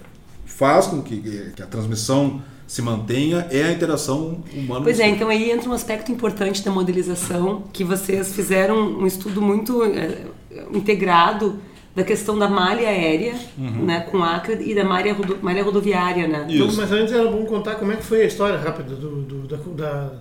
faz 0.46 0.86
com 0.86 1.02
que, 1.02 1.18
que 1.56 1.64
a 1.64 1.66
transmissão 1.66 2.40
se 2.68 2.82
mantenha 2.84 3.48
é 3.50 3.64
a 3.64 3.72
interação 3.72 4.44
humana. 4.54 4.82
Pois 4.84 5.00
é, 5.00 5.08
então 5.10 5.28
aí 5.30 5.50
entra 5.50 5.68
um 5.68 5.74
aspecto 5.74 6.12
importante 6.12 6.64
da 6.64 6.70
modelização, 6.70 7.64
que 7.74 7.84
vocês 7.84 8.36
fizeram 8.36 8.78
um 9.00 9.08
estudo 9.08 9.42
muito 9.42 9.84
eh, 9.84 10.26
integrado 10.72 11.60
da 11.96 12.04
questão 12.04 12.38
da 12.38 12.48
malha 12.48 12.88
aérea, 12.88 13.34
né, 13.58 14.02
com 14.02 14.24
Acre, 14.24 14.70
e 14.70 14.76
da 14.76 14.84
malha, 14.84 15.14
rodo- 15.16 15.40
malha 15.42 15.64
rodoviária, 15.64 16.28
né? 16.28 16.46
Isso. 16.48 16.64
Então, 16.66 16.76
mas 16.78 16.92
antes 16.92 17.12
era 17.12 17.28
bom 17.32 17.44
contar 17.46 17.74
como 17.76 17.92
é 17.92 17.96
que 17.96 18.04
foi 18.04 18.22
a 18.22 18.26
história 18.26 18.60
rápida 18.60 18.94
do, 18.96 19.22
do- 19.24 19.48
da, 19.48 19.58
da- 19.58 20.12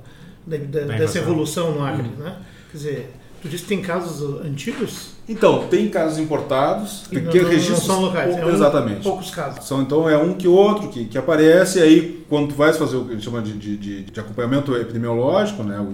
da- 0.57 0.57
da- 0.87 0.97
dessa 0.97 1.19
evolução 1.19 1.73
no 1.73 1.85
Acre, 1.85 2.09
né? 2.17 2.37
Quer 2.71 2.77
dizer, 2.79 3.11
tu 3.47 3.51
disse 3.51 3.63
que 3.65 3.69
tem 3.69 3.83
casos 3.83 4.41
antigos? 4.45 5.11
Então, 5.29 5.67
tem 5.69 5.89
casos 5.89 6.19
importados, 6.19 7.05
E 7.11 7.17
que 7.21 7.21
não, 7.21 7.33
não 7.45 7.51
registros 7.51 7.85
são 7.85 8.01
locais, 8.03 8.37
é 8.37 8.45
um- 8.45 8.51
exatamente. 8.51 9.03
poucos 9.03 9.31
casos. 9.31 9.65
São, 9.65 9.83
então 9.83 10.09
é 10.09 10.17
um 10.17 10.35
que 10.35 10.47
outro 10.47 10.89
que, 10.89 11.05
que 11.07 11.19
aparece, 11.19 11.79
e 11.79 11.83
aí 11.83 12.25
quando 12.29 12.49
tu 12.51 12.55
vais 12.55 12.77
fazer 12.77 12.97
o 12.97 13.05
que 13.05 13.11
a 13.11 13.15
gente 13.15 13.25
chama 13.25 13.43
de, 13.43 13.53
de, 13.55 14.03
de- 14.05 14.21
acompanhamento 14.21 14.77
epidemiológico 14.77 15.63
né, 15.63 15.85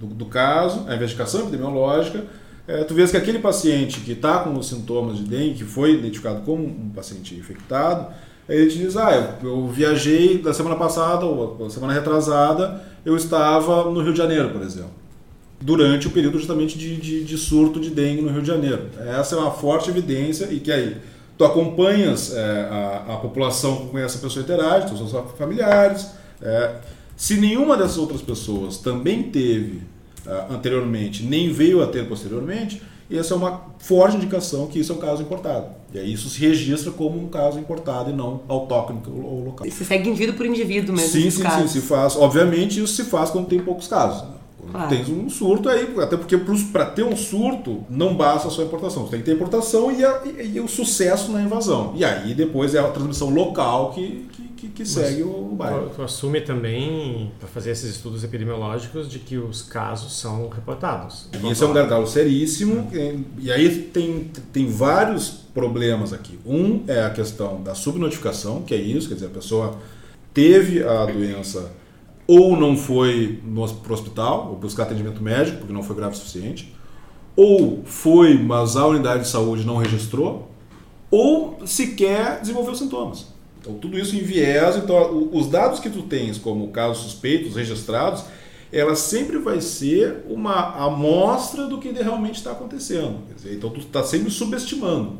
do, 0.00 0.06
do 0.06 0.24
caso, 0.26 0.84
a 0.88 0.94
investigação 0.94 1.42
epidemiológica, 1.42 2.24
é, 2.66 2.84
tu 2.84 2.94
vês 2.94 3.10
que 3.10 3.16
aquele 3.16 3.38
paciente 3.38 4.00
que 4.00 4.12
está 4.12 4.38
com 4.40 4.56
os 4.58 4.68
sintomas 4.68 5.16
de 5.18 5.24
dengue, 5.24 5.54
que 5.54 5.64
foi 5.64 5.94
identificado 5.94 6.40
como 6.42 6.64
um 6.64 6.90
paciente 6.94 7.34
infectado, 7.34 8.06
ele 8.48 8.68
te 8.68 8.78
diz, 8.78 8.96
ah, 8.96 9.36
eu, 9.42 9.48
eu 9.48 9.68
viajei 9.68 10.38
da 10.38 10.52
semana 10.52 10.74
passada 10.76 11.24
ou 11.24 11.70
semana 11.70 11.92
retrasada, 11.92 12.82
eu 13.04 13.16
estava 13.16 13.84
no 13.90 14.00
Rio 14.02 14.12
de 14.12 14.18
Janeiro, 14.18 14.50
por 14.50 14.62
exemplo 14.62 14.99
durante 15.60 16.06
o 16.06 16.10
período 16.10 16.38
justamente 16.38 16.78
de, 16.78 16.96
de, 16.96 17.24
de 17.24 17.36
surto 17.38 17.78
de 17.78 17.90
dengue 17.90 18.22
no 18.22 18.30
Rio 18.30 18.40
de 18.40 18.48
Janeiro. 18.48 18.86
Essa 19.18 19.36
é 19.36 19.38
uma 19.38 19.50
forte 19.50 19.90
evidência 19.90 20.48
e 20.50 20.58
que 20.60 20.72
aí 20.72 20.96
tu 21.36 21.44
acompanhas 21.44 22.34
é, 22.34 22.40
a, 22.70 23.14
a 23.14 23.16
população 23.16 23.88
com 23.88 23.98
essa 23.98 24.18
pessoa 24.18 24.42
interage, 24.42 24.88
tu 24.88 24.96
seus 24.96 25.12
familiares. 25.38 26.06
é, 26.40 26.76
se 27.16 27.36
nenhuma 27.36 27.76
dessas 27.76 27.98
outras 27.98 28.22
pessoas 28.22 28.78
também 28.78 29.24
teve 29.24 29.82
ah, 30.26 30.46
anteriormente, 30.50 31.22
nem 31.22 31.52
veio 31.52 31.82
a 31.82 31.86
ter 31.86 32.06
posteriormente, 32.08 32.80
essa 33.10 33.34
é 33.34 33.36
uma 33.36 33.62
forte 33.78 34.16
indicação 34.16 34.68
que 34.68 34.78
isso 34.78 34.92
é 34.92 34.94
um 34.94 34.98
caso 34.98 35.20
importado. 35.20 35.66
E 35.92 35.98
aí 35.98 36.12
isso 36.12 36.28
se 36.30 36.40
registra 36.40 36.92
como 36.92 37.22
um 37.22 37.28
caso 37.28 37.58
importado 37.58 38.10
e 38.10 38.12
não 38.12 38.42
autóctone 38.48 39.00
ou 39.06 39.44
local. 39.44 39.68
Se 39.70 39.84
segue 39.84 40.08
indivíduo 40.08 40.34
por 40.36 40.46
indivíduo 40.46 40.94
mesmo, 40.94 41.10
Sim, 41.10 41.22
sim, 41.22 41.30
sim, 41.30 41.42
casos. 41.42 41.70
se 41.72 41.80
faz. 41.80 42.16
Obviamente 42.16 42.80
isso 42.80 42.94
se 42.94 43.04
faz 43.04 43.30
quando 43.30 43.48
tem 43.48 43.58
poucos 43.58 43.88
casos. 43.88 44.22
né? 44.22 44.34
Claro. 44.70 44.88
tens 44.88 45.08
um 45.08 45.28
surto, 45.28 45.68
aí, 45.68 45.94
até 45.98 46.16
porque 46.16 46.36
para 46.72 46.86
ter 46.86 47.02
um 47.02 47.16
surto 47.16 47.84
não 47.88 48.14
basta 48.16 48.48
só 48.50 48.62
a 48.62 48.64
importação. 48.64 49.04
Você 49.04 49.10
tem 49.12 49.20
que 49.20 49.26
ter 49.26 49.32
importação 49.34 49.90
e, 49.90 50.04
a- 50.04 50.22
e- 50.24 50.52
e 50.56 50.60
o 50.60 50.68
sucesso 50.68 51.32
na 51.32 51.42
invasão. 51.42 51.92
E 51.96 52.04
aí 52.04 52.34
depois 52.34 52.74
é 52.74 52.78
a 52.78 52.88
transmissão 52.88 53.30
local 53.30 53.92
que, 53.92 54.28
que, 54.56 54.68
que- 54.68 54.84
segue 54.86 55.22
o 55.22 55.54
bairro. 55.56 55.90
Tu, 55.94 56.02
assume 56.02 56.40
também, 56.40 57.32
para 57.38 57.48
fazer 57.48 57.70
esses 57.70 57.90
estudos 57.96 58.22
epidemiológicos, 58.24 59.10
de 59.10 59.18
que 59.18 59.36
os 59.38 59.62
casos 59.62 60.18
são 60.18 60.48
reportados. 60.48 61.26
E 61.42 61.46
esse 61.50 61.62
é 61.62 61.66
um 61.66 61.72
gargalo 61.72 62.06
seríssimo. 62.06 62.88
E, 62.92 63.46
e 63.46 63.52
aí 63.52 63.68
tem, 63.92 64.30
tem 64.52 64.66
vários 64.70 65.28
problemas 65.54 66.12
aqui. 66.12 66.38
Um 66.46 66.82
é 66.86 67.02
a 67.02 67.10
questão 67.10 67.62
da 67.62 67.74
subnotificação, 67.74 68.62
que 68.62 68.74
é 68.74 68.78
isso, 68.78 69.08
quer 69.08 69.14
dizer, 69.14 69.26
a 69.26 69.30
pessoa 69.30 69.76
teve 70.32 70.82
a 70.82 71.06
doença 71.06 71.70
ou 72.32 72.56
não 72.56 72.76
foi 72.76 73.40
no, 73.44 73.66
pro 73.74 73.92
hospital, 73.92 74.50
ou 74.50 74.56
buscar 74.56 74.84
atendimento 74.84 75.20
médico, 75.20 75.58
porque 75.58 75.72
não 75.72 75.82
foi 75.82 75.96
grave 75.96 76.14
o 76.14 76.16
suficiente, 76.16 76.72
ou 77.34 77.80
foi, 77.84 78.38
mas 78.38 78.76
a 78.76 78.86
unidade 78.86 79.22
de 79.24 79.28
saúde 79.28 79.66
não 79.66 79.76
registrou, 79.78 80.48
ou 81.10 81.58
sequer 81.66 82.40
desenvolveu 82.40 82.74
sintomas. 82.76 83.26
Então, 83.60 83.74
tudo 83.74 83.98
isso 83.98 84.14
enviesa. 84.14 84.78
Então, 84.78 85.12
o- 85.12 85.36
os 85.36 85.48
dados 85.48 85.80
que 85.80 85.90
tu 85.90 86.02
tens 86.02 86.38
como 86.38 86.68
casos 86.68 87.02
suspeitos, 87.02 87.56
registrados, 87.56 88.22
ela 88.72 88.94
sempre 88.94 89.38
vai 89.38 89.60
ser 89.60 90.24
uma 90.28 90.76
amostra 90.84 91.66
do 91.66 91.78
que 91.78 91.90
realmente 91.90 92.36
está 92.36 92.52
acontecendo. 92.52 93.18
Dizer, 93.34 93.54
então, 93.54 93.70
tu 93.70 93.80
está 93.80 94.04
sempre 94.04 94.30
subestimando. 94.30 95.18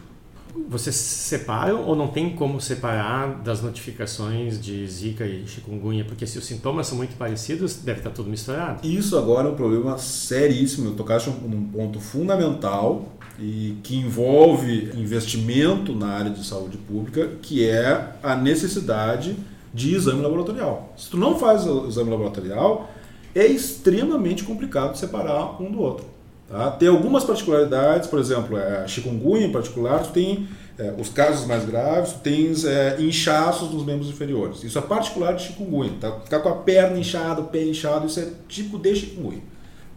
Vocês 0.68 0.96
separam 0.96 1.86
ou 1.86 1.94
não 1.94 2.08
tem 2.08 2.30
como 2.30 2.60
separar 2.60 3.42
das 3.42 3.62
notificações 3.62 4.60
de 4.60 4.86
Zika 4.86 5.24
e 5.24 5.46
chikungunya? 5.46 6.04
Porque 6.04 6.26
se 6.26 6.38
os 6.38 6.44
sintomas 6.44 6.86
são 6.86 6.96
muito 6.96 7.16
parecidos, 7.16 7.76
deve 7.76 8.00
estar 8.00 8.10
tudo 8.10 8.28
misturado. 8.28 8.86
Isso 8.86 9.16
agora 9.16 9.48
é 9.48 9.50
um 9.52 9.54
problema 9.54 9.98
seríssimo. 9.98 10.88
Eu 10.88 10.94
tocaste 10.94 11.30
num 11.30 11.66
ponto 11.68 12.00
fundamental 12.00 13.12
e 13.38 13.76
que 13.82 13.96
envolve 13.96 14.90
investimento 14.94 15.94
na 15.94 16.08
área 16.08 16.30
de 16.30 16.44
saúde 16.44 16.76
pública, 16.76 17.30
que 17.40 17.66
é 17.66 18.14
a 18.22 18.36
necessidade 18.36 19.36
de 19.72 19.94
exame 19.94 20.20
laboratorial. 20.20 20.92
Se 20.96 21.08
tu 21.08 21.16
não 21.16 21.38
faz 21.38 21.66
o 21.66 21.86
exame 21.86 22.10
laboratorial, 22.10 22.90
é 23.34 23.46
extremamente 23.46 24.44
complicado 24.44 24.96
separar 24.96 25.62
um 25.62 25.70
do 25.70 25.80
outro. 25.80 26.06
Tá? 26.50 26.68
Tem 26.72 26.88
algumas 26.88 27.22
particularidades, 27.22 28.08
por 28.08 28.18
exemplo, 28.18 28.56
a 28.56 28.84
chikungunya 28.88 29.46
em 29.46 29.52
particular, 29.52 30.02
tu 30.02 30.10
tem 30.10 30.48
é, 30.76 30.92
os 30.98 31.08
casos 31.08 31.46
mais 31.46 31.64
graves, 31.64 32.14
tu 32.14 32.18
tens 32.18 32.64
é, 32.64 33.00
inchaços 33.00 33.70
nos 33.70 33.84
membros 33.84 34.08
inferiores. 34.08 34.64
Isso 34.64 34.76
é 34.76 34.82
particular 34.82 35.34
de 35.34 35.44
chikungunya. 35.44 35.92
Tá? 36.00 36.10
Ficar 36.20 36.40
com 36.40 36.48
a 36.48 36.56
perna 36.56 36.98
inchada, 36.98 37.40
o 37.40 37.44
pé 37.44 37.62
inchado, 37.62 38.08
isso 38.08 38.18
é 38.18 38.26
típico 38.48 38.78
de 38.80 38.96
chikungunya. 38.96 39.42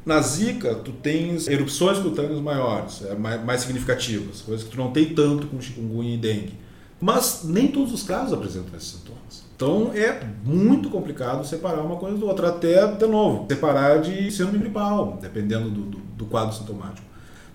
Na 0.05 0.21
zika, 0.21 0.75
tu 0.75 0.91
tens 0.91 1.47
erupções 1.47 1.97
cutâneas 1.97 2.39
maiores, 2.39 3.03
é, 3.03 3.15
mais, 3.15 3.43
mais 3.43 3.61
significativas, 3.61 4.41
coisas 4.41 4.63
que 4.63 4.69
tu 4.69 4.77
não 4.77 4.91
tem 4.91 5.05
tanto 5.05 5.47
com 5.47 5.59
chikungunya 5.59 6.13
e 6.13 6.17
dengue. 6.17 6.53
Mas 7.01 7.41
nem 7.45 7.67
todos 7.67 7.91
os 7.91 8.03
casos 8.03 8.31
apresentam 8.31 8.77
esses 8.77 8.89
sintomas. 8.89 9.42
Então 9.63 9.91
é 9.95 10.21
muito 10.43 10.89
complicado 10.89 11.45
separar 11.47 11.81
uma 11.81 11.95
coisa 11.95 12.17
do 12.17 12.27
outra. 12.27 12.49
Até, 12.49 12.85
de 12.85 13.07
novo, 13.07 13.45
separar 13.49 14.01
de 14.01 14.29
síndrome 14.29 14.59
gripal, 14.59 15.17
dependendo 15.21 15.69
do, 15.69 15.81
do, 15.83 15.97
do 15.99 16.25
quadro 16.25 16.53
sintomático. 16.53 17.07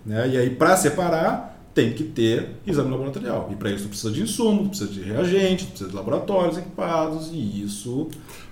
Né? 0.06 0.26
E 0.30 0.38
aí, 0.38 0.48
para 0.48 0.74
separar, 0.74 1.60
tem 1.74 1.92
que 1.92 2.02
ter 2.04 2.56
exame 2.66 2.90
laboratorial. 2.90 3.50
E 3.52 3.56
para 3.56 3.70
isso, 3.70 3.88
precisa 3.88 4.10
de 4.10 4.22
insumos, 4.22 4.62
tu 4.62 4.68
precisa 4.70 4.90
de 4.90 5.02
reagentes, 5.02 5.66
tu 5.66 5.68
precisa 5.68 5.90
de 5.90 5.96
laboratórios 5.96 6.56
equipados, 6.56 7.28
e 7.30 7.62
isso 7.62 8.08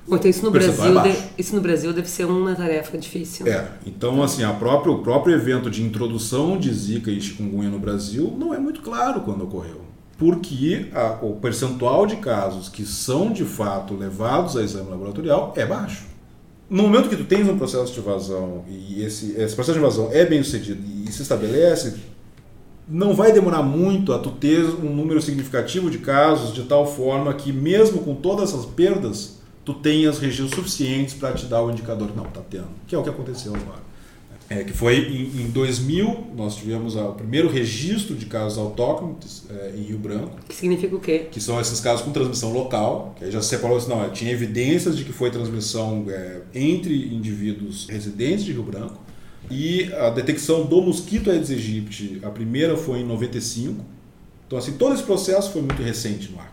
então 0.06 0.30
isso 0.30 0.44
no, 0.44 0.52
percentual 0.52 0.92
Brasil 0.92 1.10
é 1.10 1.14
de- 1.14 1.28
isso 1.38 1.56
no 1.56 1.62
Brasil 1.62 1.92
deve 1.92 2.08
ser 2.08 2.26
uma 2.26 2.54
tarefa 2.54 2.96
difícil. 2.98 3.46
É, 3.48 3.68
então 3.86 4.22
assim, 4.22 4.44
a 4.44 4.52
própria, 4.52 4.92
o 4.92 4.98
próprio 4.98 5.34
evento 5.34 5.70
de 5.70 5.82
introdução 5.82 6.58
de 6.58 6.72
Zika 6.72 7.10
e 7.10 7.20
chikungunya 7.20 7.70
no 7.70 7.78
Brasil 7.78 8.32
não 8.38 8.52
é 8.54 8.58
muito 8.58 8.82
claro 8.82 9.22
quando 9.22 9.44
ocorreu. 9.44 9.80
Porque 10.18 10.86
a- 10.94 11.18
o 11.22 11.34
percentual 11.36 12.06
de 12.06 12.16
casos 12.16 12.68
que 12.68 12.84
são 12.86 13.32
de 13.32 13.44
fato 13.44 13.94
levados 13.94 14.56
a 14.56 14.62
exame 14.62 14.90
laboratorial 14.90 15.52
é 15.56 15.66
baixo. 15.66 16.04
No 16.68 16.82
momento 16.84 17.08
que 17.08 17.16
tu 17.16 17.24
tens 17.24 17.48
um 17.48 17.56
processo 17.58 17.92
de 17.92 18.00
invasão 18.00 18.64
e 18.68 19.02
esse, 19.02 19.32
esse 19.32 19.54
processo 19.54 19.78
de 19.78 19.84
invasão 19.84 20.08
é 20.10 20.24
bem 20.24 20.42
sucedido 20.42 20.80
e 21.06 21.12
se 21.12 21.22
estabelece, 21.22 21.94
não 22.88 23.14
vai 23.14 23.30
demorar 23.30 23.62
muito 23.62 24.12
a 24.12 24.18
tu 24.18 24.30
ter 24.30 24.64
um 24.64 24.94
número 24.94 25.20
significativo 25.20 25.90
de 25.90 25.98
casos 25.98 26.52
de 26.54 26.62
tal 26.64 26.86
forma 26.86 27.32
que 27.34 27.52
mesmo 27.52 27.98
com 28.00 28.14
todas 28.14 28.50
essas 28.52 28.64
perdas, 28.64 29.38
tu 29.64 29.74
tenhas 29.74 30.18
registros 30.18 30.52
suficientes 30.52 31.14
para 31.14 31.32
te 31.34 31.46
dar 31.46 31.62
o 31.62 31.70
indicador 31.70 32.08
que 32.08 32.16
não 32.16 32.26
está 32.26 32.40
tendo, 32.48 32.68
que 32.86 32.94
é 32.94 32.98
o 32.98 33.02
que 33.02 33.10
aconteceu 33.10 33.52
agora. 33.54 33.84
É, 34.48 34.62
que 34.62 34.72
foi 34.72 34.98
em, 34.98 35.42
em 35.42 35.50
2000, 35.50 36.28
nós 36.36 36.56
tivemos 36.56 36.94
o 36.94 37.12
primeiro 37.12 37.48
registro 37.48 38.14
de 38.14 38.26
casos 38.26 38.58
autóctones 38.58 39.44
é, 39.50 39.74
em 39.76 39.82
Rio 39.82 39.98
Branco. 39.98 40.36
Que 40.48 40.54
significa 40.54 40.94
o 40.94 41.00
quê? 41.00 41.26
Que 41.30 41.40
são 41.40 41.60
esses 41.60 41.80
casos 41.80 42.04
com 42.04 42.12
transmissão 42.12 42.52
local, 42.52 43.14
que 43.18 43.24
aí 43.24 43.30
já 43.30 43.42
se 43.42 43.48
separou 43.48 43.76
assim, 43.76 43.88
não, 43.88 44.08
tinha 44.10 44.30
evidências 44.30 44.96
de 44.96 45.04
que 45.04 45.12
foi 45.12 45.30
transmissão 45.30 46.04
é, 46.08 46.42
entre 46.54 47.12
indivíduos 47.12 47.88
residentes 47.88 48.44
de 48.44 48.52
Rio 48.52 48.62
Branco. 48.62 49.04
E 49.50 49.92
a 49.94 50.10
detecção 50.10 50.64
do 50.64 50.80
mosquito 50.80 51.30
Aedes 51.30 51.50
aegypti, 51.50 52.20
a 52.22 52.30
primeira 52.30 52.76
foi 52.76 53.00
em 53.00 53.04
95. 53.04 53.84
Então, 54.46 54.58
assim, 54.58 54.72
todo 54.72 54.94
esse 54.94 55.02
processo 55.02 55.50
foi 55.52 55.62
muito 55.62 55.82
recente 55.82 56.30
no 56.30 56.38
Acre. 56.38 56.52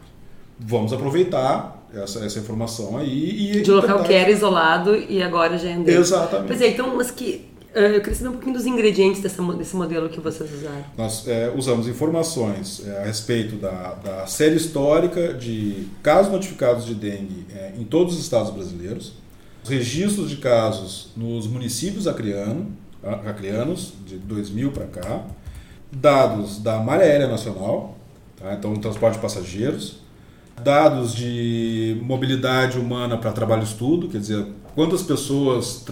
Vamos 0.59 0.93
aproveitar 0.93 1.87
essa, 1.93 2.25
essa 2.25 2.39
informação 2.39 2.97
aí 2.97 3.57
e... 3.57 3.61
De 3.61 3.71
local 3.71 3.97
tentar... 3.97 4.07
que 4.07 4.13
era 4.13 4.31
isolado 4.31 4.95
e 4.95 5.21
agora 5.21 5.57
já 5.57 5.69
é 5.69 5.73
endêmico. 5.73 6.01
Exatamente. 6.01 6.47
Pois 6.47 6.61
é, 6.61 6.67
então, 6.69 6.95
mas 6.95 7.11
que 7.11 7.45
é, 7.52 7.52
eu 7.73 8.01
queria 8.01 8.15
saber 8.15 8.29
um 8.29 8.33
pouquinho 8.33 8.53
dos 8.53 8.65
ingredientes 8.65 9.21
dessa, 9.21 9.41
desse 9.53 9.75
modelo 9.75 10.07
que 10.09 10.19
vocês 10.19 10.51
usaram. 10.53 10.83
Nós 10.97 11.27
é, 11.27 11.51
usamos 11.55 11.87
informações 11.87 12.85
é, 12.85 13.01
a 13.01 13.05
respeito 13.05 13.55
da, 13.55 13.95
da, 13.95 14.27
série 14.27 14.55
histórica 14.55 15.33
de 15.33 15.87
casos 16.03 16.31
notificados 16.31 16.85
de 16.85 16.93
dengue 16.93 17.45
é, 17.53 17.73
em 17.77 17.83
todos 17.83 18.13
os 18.13 18.19
estados 18.19 18.51
brasileiros, 18.51 19.13
os 19.63 19.69
registros 19.69 20.29
de 20.29 20.37
casos 20.37 21.11
nos 21.17 21.47
municípios 21.47 22.07
acriano, 22.07 22.71
acrianos, 23.25 23.93
de 24.05 24.17
2000 24.17 24.71
para 24.71 24.85
cá, 24.85 25.25
dados 25.91 26.59
da 26.59 26.77
Malha 26.79 27.03
Aérea 27.03 27.27
Nacional, 27.27 27.97
tá? 28.39 28.53
então 28.53 28.75
transporte 28.75 29.15
de 29.15 29.21
passageiros, 29.21 29.99
dados 30.63 31.13
de 31.15 31.99
mobilidade 32.03 32.77
humana 32.77 33.17
para 33.17 33.31
trabalho 33.31 33.61
e 33.61 33.65
estudo, 33.65 34.07
quer 34.07 34.19
dizer, 34.19 34.45
quantas 34.75 35.01
pessoas 35.01 35.83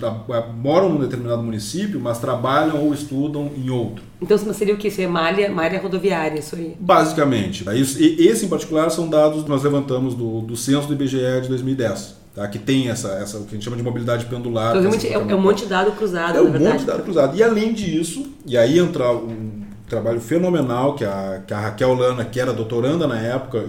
moram 0.55 0.89
num 0.89 0.99
determinado 0.99 1.43
município, 1.43 1.99
mas 1.99 2.19
trabalham 2.19 2.83
ou 2.83 2.93
estudam 2.93 3.51
em 3.55 3.69
outro. 3.69 4.03
Então 4.21 4.37
seria 4.53 4.73
o 4.73 4.77
que? 4.77 4.87
Isso 4.87 5.01
é 5.01 5.07
malha, 5.07 5.49
malha 5.49 5.79
rodoviária, 5.79 6.39
isso 6.39 6.55
aí? 6.55 6.75
Basicamente. 6.79 7.65
Isso, 7.75 8.01
e 8.01 8.27
esse 8.27 8.45
em 8.45 8.49
particular 8.49 8.89
são 8.89 9.09
dados 9.09 9.43
que 9.43 9.49
nós 9.49 9.63
levantamos 9.63 10.13
do, 10.13 10.41
do 10.41 10.55
censo 10.55 10.87
do 10.87 10.93
IBGE 10.93 11.41
de 11.41 11.47
2010. 11.47 12.21
Tá, 12.33 12.47
que 12.47 12.57
tem 12.57 12.87
essa, 12.87 13.09
essa, 13.09 13.37
o 13.37 13.41
que 13.41 13.49
a 13.49 13.53
gente 13.55 13.65
chama 13.65 13.75
de 13.75 13.83
mobilidade 13.83 14.25
pendular. 14.25 14.77
Então, 14.77 14.89
é, 14.89 15.31
é, 15.31 15.35
um 15.35 15.41
monte 15.41 15.63
de 15.63 15.65
dado 15.65 15.91
cruzado, 15.91 16.37
É 16.37 16.41
um 16.41 16.49
monte 16.49 16.79
de 16.79 16.85
dado 16.85 17.03
cruzado. 17.03 17.35
E 17.35 17.43
além 17.43 17.73
disso, 17.73 18.25
e 18.45 18.57
aí 18.57 18.79
entra 18.79 19.11
um 19.11 19.63
trabalho 19.89 20.21
fenomenal 20.21 20.95
que 20.95 21.03
a, 21.03 21.43
que 21.45 21.53
a 21.53 21.59
Raquel 21.59 21.93
Lana, 21.93 22.23
que 22.23 22.39
era 22.39 22.53
doutoranda 22.53 23.05
na 23.05 23.19
época, 23.19 23.65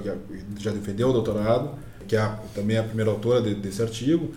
já 0.61 0.71
defendeu 0.71 1.09
o 1.09 1.13
doutorado, 1.13 1.71
que 2.07 2.15
é 2.15 2.31
também 2.55 2.77
é 2.77 2.79
a 2.81 2.85
primeira 2.85 3.11
autora 3.11 3.43
de, 3.43 3.53
desse 3.57 3.83
artigo, 3.83 4.31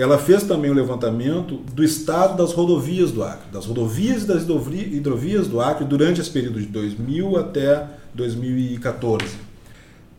ela 0.00 0.16
fez 0.16 0.44
também 0.44 0.70
o 0.70 0.74
levantamento 0.74 1.56
do 1.74 1.82
estado 1.82 2.36
das 2.36 2.52
rodovias 2.52 3.10
do 3.10 3.24
Acre, 3.24 3.50
das 3.52 3.66
rodovias 3.66 4.22
e 4.22 4.26
das 4.26 4.42
hidrovias 4.42 5.48
do 5.48 5.60
Acre 5.60 5.84
durante 5.84 6.20
esse 6.20 6.30
período 6.30 6.60
de 6.60 6.66
2000 6.66 7.36
até 7.36 7.84
2014. 8.14 9.24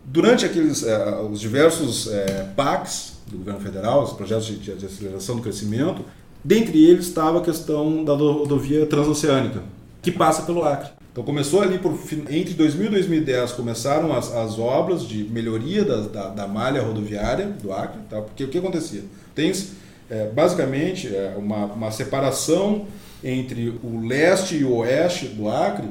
Durante 0.03 0.45
aqueles 0.45 0.83
eh, 0.83 1.21
os 1.31 1.39
diversos 1.39 2.11
eh, 2.11 2.49
PACs 2.57 3.19
do 3.27 3.37
governo 3.37 3.61
federal, 3.61 4.03
os 4.03 4.11
projetos 4.11 4.47
de, 4.47 4.57
de, 4.57 4.85
aceleração 4.85 5.37
do 5.37 5.41
crescimento, 5.41 6.03
dentre 6.43 6.83
eles 6.83 7.05
estava 7.05 7.37
a 7.37 7.41
questão 7.41 8.03
da 8.03 8.13
rodovia 8.13 8.85
transoceânica, 8.85 9.63
que 10.01 10.11
passa 10.11 10.41
pelo 10.41 10.65
Acre. 10.65 10.89
Então 11.11 11.23
começou 11.23 11.61
ali 11.61 11.77
por 11.77 11.97
entre 12.29 12.53
2000 12.53 12.87
e 12.87 12.89
2010 12.89 13.53
começaram 13.53 14.15
as, 14.15 14.33
as 14.35 14.59
obras 14.59 15.07
de 15.07 15.23
melhoria 15.23 15.85
da, 15.85 16.01
da, 16.01 16.27
da 16.29 16.47
malha 16.47 16.81
rodoviária 16.81 17.47
do 17.61 17.71
Acre, 17.71 17.99
tá? 18.09 18.21
porque 18.21 18.43
o 18.43 18.49
que 18.49 18.57
acontecia? 18.57 19.03
Tens 19.39 19.71
é, 20.09 20.25
basicamente 20.25 21.07
é, 21.07 21.33
uma, 21.37 21.67
uma 21.67 21.91
separação 21.91 22.85
entre 23.23 23.69
o 23.81 24.05
leste 24.05 24.57
e 24.57 24.65
o 24.65 24.75
oeste 24.75 25.27
do 25.27 25.49
Acre 25.49 25.87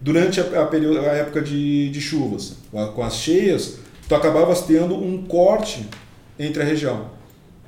durante 0.00 0.40
a, 0.40 0.62
a, 0.62 0.66
período, 0.66 0.98
a 0.98 1.12
época 1.12 1.40
de, 1.40 1.88
de 1.88 2.00
chuvas. 2.00 2.56
Com 2.96 3.02
as 3.04 3.14
cheias, 3.14 3.78
tu 4.08 4.14
acabavas 4.16 4.62
tendo 4.62 4.96
um 4.96 5.24
corte 5.24 5.86
entre 6.36 6.62
a 6.62 6.64
região. 6.64 7.19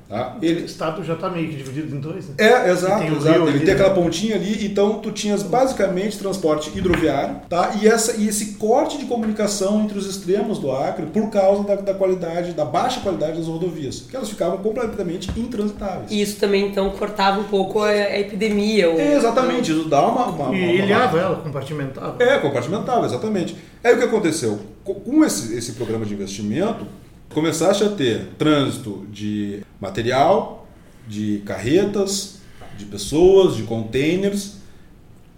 Tá? 0.07 0.37
Ele... 0.41 0.61
O 0.61 0.65
estado 0.65 1.03
já 1.03 1.13
está 1.13 1.29
meio 1.29 1.49
que 1.49 1.55
dividido 1.55 1.95
em 1.95 1.99
dois, 1.99 2.27
né? 2.29 2.35
É, 2.37 2.69
exato. 2.69 2.99
Tem 2.99 3.15
exato. 3.15 3.39
Ele 3.39 3.49
ali, 3.49 3.59
tem 3.59 3.67
né? 3.67 3.73
aquela 3.73 3.93
pontinha 3.95 4.35
ali, 4.35 4.65
então 4.65 4.99
tu 4.99 5.11
tinhas 5.11 5.41
basicamente 5.41 6.17
transporte 6.17 6.71
hidroviário, 6.77 7.37
tá? 7.49 7.71
E, 7.81 7.87
essa, 7.87 8.17
e 8.17 8.27
esse 8.27 8.53
corte 8.55 8.97
de 8.97 9.05
comunicação 9.05 9.81
entre 9.81 9.97
os 9.97 10.07
extremos 10.07 10.59
do 10.59 10.71
Acre 10.71 11.05
por 11.07 11.29
causa 11.29 11.63
da, 11.63 11.75
da 11.75 11.93
qualidade, 11.93 12.53
da 12.53 12.65
baixa 12.65 12.99
qualidade 12.99 13.37
das 13.37 13.47
rodovias, 13.47 14.05
que 14.09 14.15
elas 14.15 14.29
ficavam 14.29 14.57
completamente 14.57 15.31
intransitáveis. 15.39 16.11
E 16.11 16.21
isso 16.21 16.39
também, 16.39 16.67
então, 16.67 16.89
cortava 16.91 17.39
um 17.39 17.45
pouco 17.45 17.81
a, 17.81 17.87
a 17.87 18.19
epidemia. 18.19 18.89
Ou... 18.89 18.99
É, 18.99 19.15
exatamente, 19.15 19.71
isso 19.71 19.89
dá 19.89 20.05
uma... 20.05 20.27
uma, 20.27 20.45
uma 20.49 20.55
e 20.55 20.79
ilhava 20.79 21.17
ela, 21.17 21.35
compartimentava. 21.37 22.21
É, 22.21 22.37
compartimentava, 22.39 23.05
exatamente. 23.05 23.55
Aí 23.83 23.95
o 23.95 23.97
que 23.97 24.03
aconteceu? 24.03 24.59
Com 24.83 25.23
esse, 25.23 25.55
esse 25.55 25.73
programa 25.73 26.05
de 26.05 26.13
investimento, 26.13 26.85
começaste 27.33 27.83
a 27.83 27.89
ter 27.89 28.29
trânsito 28.37 29.05
de 29.11 29.61
material, 29.81 30.67
de 31.07 31.41
carretas, 31.45 32.37
de 32.77 32.85
pessoas, 32.85 33.55
de 33.55 33.63
containers, 33.63 34.57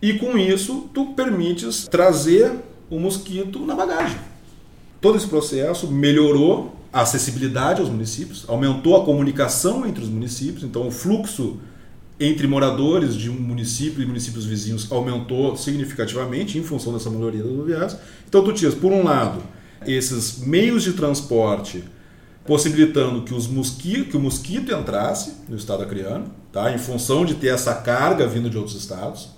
e 0.01 0.13
com 0.13 0.37
isso 0.37 0.89
tu 0.93 1.13
permites 1.13 1.87
trazer 1.87 2.53
o 2.89 2.99
mosquito 2.99 3.65
na 3.65 3.73
bagagem. 3.73 4.17
Todo 5.01 5.17
esse 5.17 5.27
processo 5.27 5.91
melhorou 5.91 6.75
a 6.91 7.01
acessibilidade 7.01 7.81
aos 7.81 7.89
municípios, 7.89 8.45
aumentou 8.47 8.95
a 8.95 9.03
comunicação 9.03 9.85
entre 9.85 10.03
os 10.03 10.09
municípios, 10.09 10.63
então 10.63 10.87
o 10.87 10.91
fluxo 10.91 11.57
entre 12.19 12.47
moradores 12.47 13.15
de 13.15 13.29
um 13.29 13.33
município 13.33 14.01
e 14.01 14.05
municípios 14.05 14.45
vizinhos 14.45 14.89
aumentou 14.91 15.57
significativamente 15.57 16.57
em 16.57 16.63
função 16.63 16.93
dessa 16.93 17.09
melhoria 17.09 17.43
das 17.43 17.51
rodoviárias. 17.51 17.97
Então 18.27 18.43
tu 18.43 18.53
tinhas, 18.53 18.73
por 18.73 18.91
um 18.93 19.03
lado, 19.03 19.41
esses 19.93 20.39
meios 20.39 20.83
de 20.83 20.93
transporte 20.93 21.83
possibilitando 22.45 23.23
que, 23.23 23.33
os 23.33 23.47
mosquito, 23.47 24.11
que 24.11 24.17
o 24.17 24.19
mosquito 24.19 24.71
entrasse 24.71 25.33
no 25.49 25.57
estado 25.57 25.83
acreano, 25.83 26.31
tá? 26.51 26.71
em 26.71 26.77
função 26.77 27.25
de 27.25 27.35
ter 27.35 27.47
essa 27.47 27.73
carga 27.73 28.27
vindo 28.27 28.49
de 28.49 28.57
outros 28.57 28.75
estados. 28.75 29.29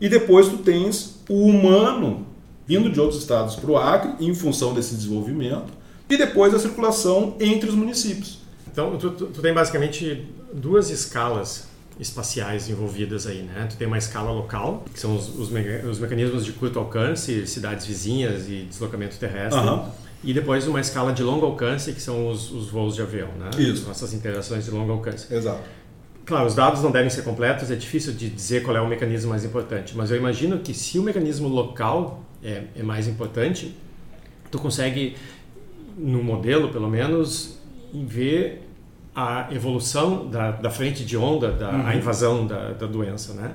E 0.00 0.08
depois 0.08 0.48
tu 0.48 0.58
tens 0.58 1.20
o 1.28 1.46
humano 1.46 2.26
vindo 2.66 2.90
de 2.90 2.98
outros 2.98 3.20
estados 3.20 3.56
para 3.56 3.70
o 3.70 3.76
Acre, 3.76 4.24
em 4.24 4.34
função 4.34 4.72
desse 4.72 4.94
desenvolvimento. 4.94 5.72
E 6.08 6.16
depois 6.16 6.54
a 6.54 6.58
circulação 6.58 7.36
entre 7.38 7.68
os 7.68 7.74
municípios. 7.74 8.38
Então, 8.70 8.96
tu, 8.96 9.10
tu, 9.10 9.26
tu 9.26 9.42
tem 9.42 9.52
basicamente 9.52 10.26
duas 10.52 10.90
escalas 10.90 11.68
espaciais 11.98 12.68
envolvidas 12.68 13.26
aí, 13.26 13.42
né? 13.42 13.66
Tu 13.70 13.76
tem 13.76 13.86
uma 13.86 13.98
escala 13.98 14.30
local, 14.30 14.84
que 14.92 14.98
são 14.98 15.14
os, 15.16 15.28
os, 15.28 15.50
os 15.50 15.98
mecanismos 15.98 16.44
de 16.44 16.52
curto 16.52 16.78
alcance, 16.78 17.46
cidades 17.46 17.86
vizinhas 17.86 18.48
e 18.48 18.66
deslocamento 18.68 19.16
terrestre. 19.16 19.60
Uhum. 19.60 19.88
E 20.22 20.32
depois 20.32 20.66
uma 20.66 20.80
escala 20.80 21.12
de 21.12 21.22
longo 21.22 21.44
alcance, 21.44 21.92
que 21.92 22.00
são 22.00 22.28
os, 22.28 22.50
os 22.50 22.70
voos 22.70 22.94
de 22.94 23.02
avião, 23.02 23.28
né? 23.38 23.50
Isso. 23.58 23.88
Essas 23.90 24.12
interações 24.14 24.64
de 24.64 24.70
longo 24.70 24.90
alcance. 24.90 25.32
Exato. 25.32 25.62
Claro, 26.24 26.46
os 26.46 26.54
dados 26.54 26.82
não 26.82 26.90
devem 26.90 27.10
ser 27.10 27.22
completos, 27.22 27.70
é 27.70 27.76
difícil 27.76 28.12
de 28.14 28.30
dizer 28.30 28.62
qual 28.62 28.74
é 28.74 28.80
o 28.80 28.88
mecanismo 28.88 29.30
mais 29.30 29.44
importante, 29.44 29.94
mas 29.94 30.10
eu 30.10 30.16
imagino 30.16 30.58
que 30.58 30.72
se 30.72 30.98
o 30.98 31.02
mecanismo 31.02 31.48
local 31.48 32.24
é, 32.42 32.64
é 32.74 32.82
mais 32.82 33.06
importante, 33.06 33.76
tu 34.50 34.58
consegue, 34.58 35.16
no 35.98 36.24
modelo 36.24 36.70
pelo 36.70 36.88
menos, 36.88 37.58
ver 37.92 38.62
a 39.14 39.48
evolução 39.52 40.28
da, 40.28 40.50
da 40.50 40.70
frente 40.70 41.04
de 41.04 41.16
onda, 41.16 41.52
da 41.52 41.70
uhum. 41.70 41.86
a 41.86 41.94
invasão 41.94 42.46
da, 42.46 42.72
da 42.72 42.86
doença, 42.86 43.32
né? 43.34 43.52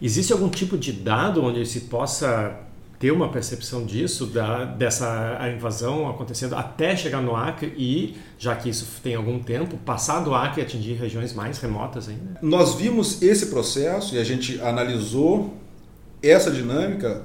Existe 0.00 0.32
algum 0.32 0.48
tipo 0.48 0.76
de 0.76 0.92
dado 0.92 1.42
onde 1.42 1.64
se 1.64 1.82
possa 1.82 2.58
ter 2.98 3.10
uma 3.10 3.28
percepção 3.30 3.84
disso, 3.84 4.26
da, 4.26 4.64
dessa 4.64 5.38
invasão 5.52 6.08
acontecendo 6.08 6.54
até 6.54 6.94
chegar 6.96 7.20
no 7.20 7.34
Acre 7.34 7.72
e, 7.76 8.16
já 8.38 8.54
que 8.54 8.68
isso 8.68 8.86
tem 9.02 9.14
algum 9.14 9.40
tempo, 9.40 9.76
passar 9.78 10.20
do 10.20 10.34
Acre 10.34 10.60
e 10.60 10.64
atingir 10.64 10.94
regiões 10.94 11.32
mais 11.32 11.58
remotas 11.58 12.08
ainda? 12.08 12.38
Nós 12.42 12.74
vimos 12.74 13.20
esse 13.22 13.46
processo 13.46 14.14
e 14.14 14.18
a 14.18 14.24
gente 14.24 14.60
analisou 14.60 15.56
essa 16.22 16.50
dinâmica 16.50 17.22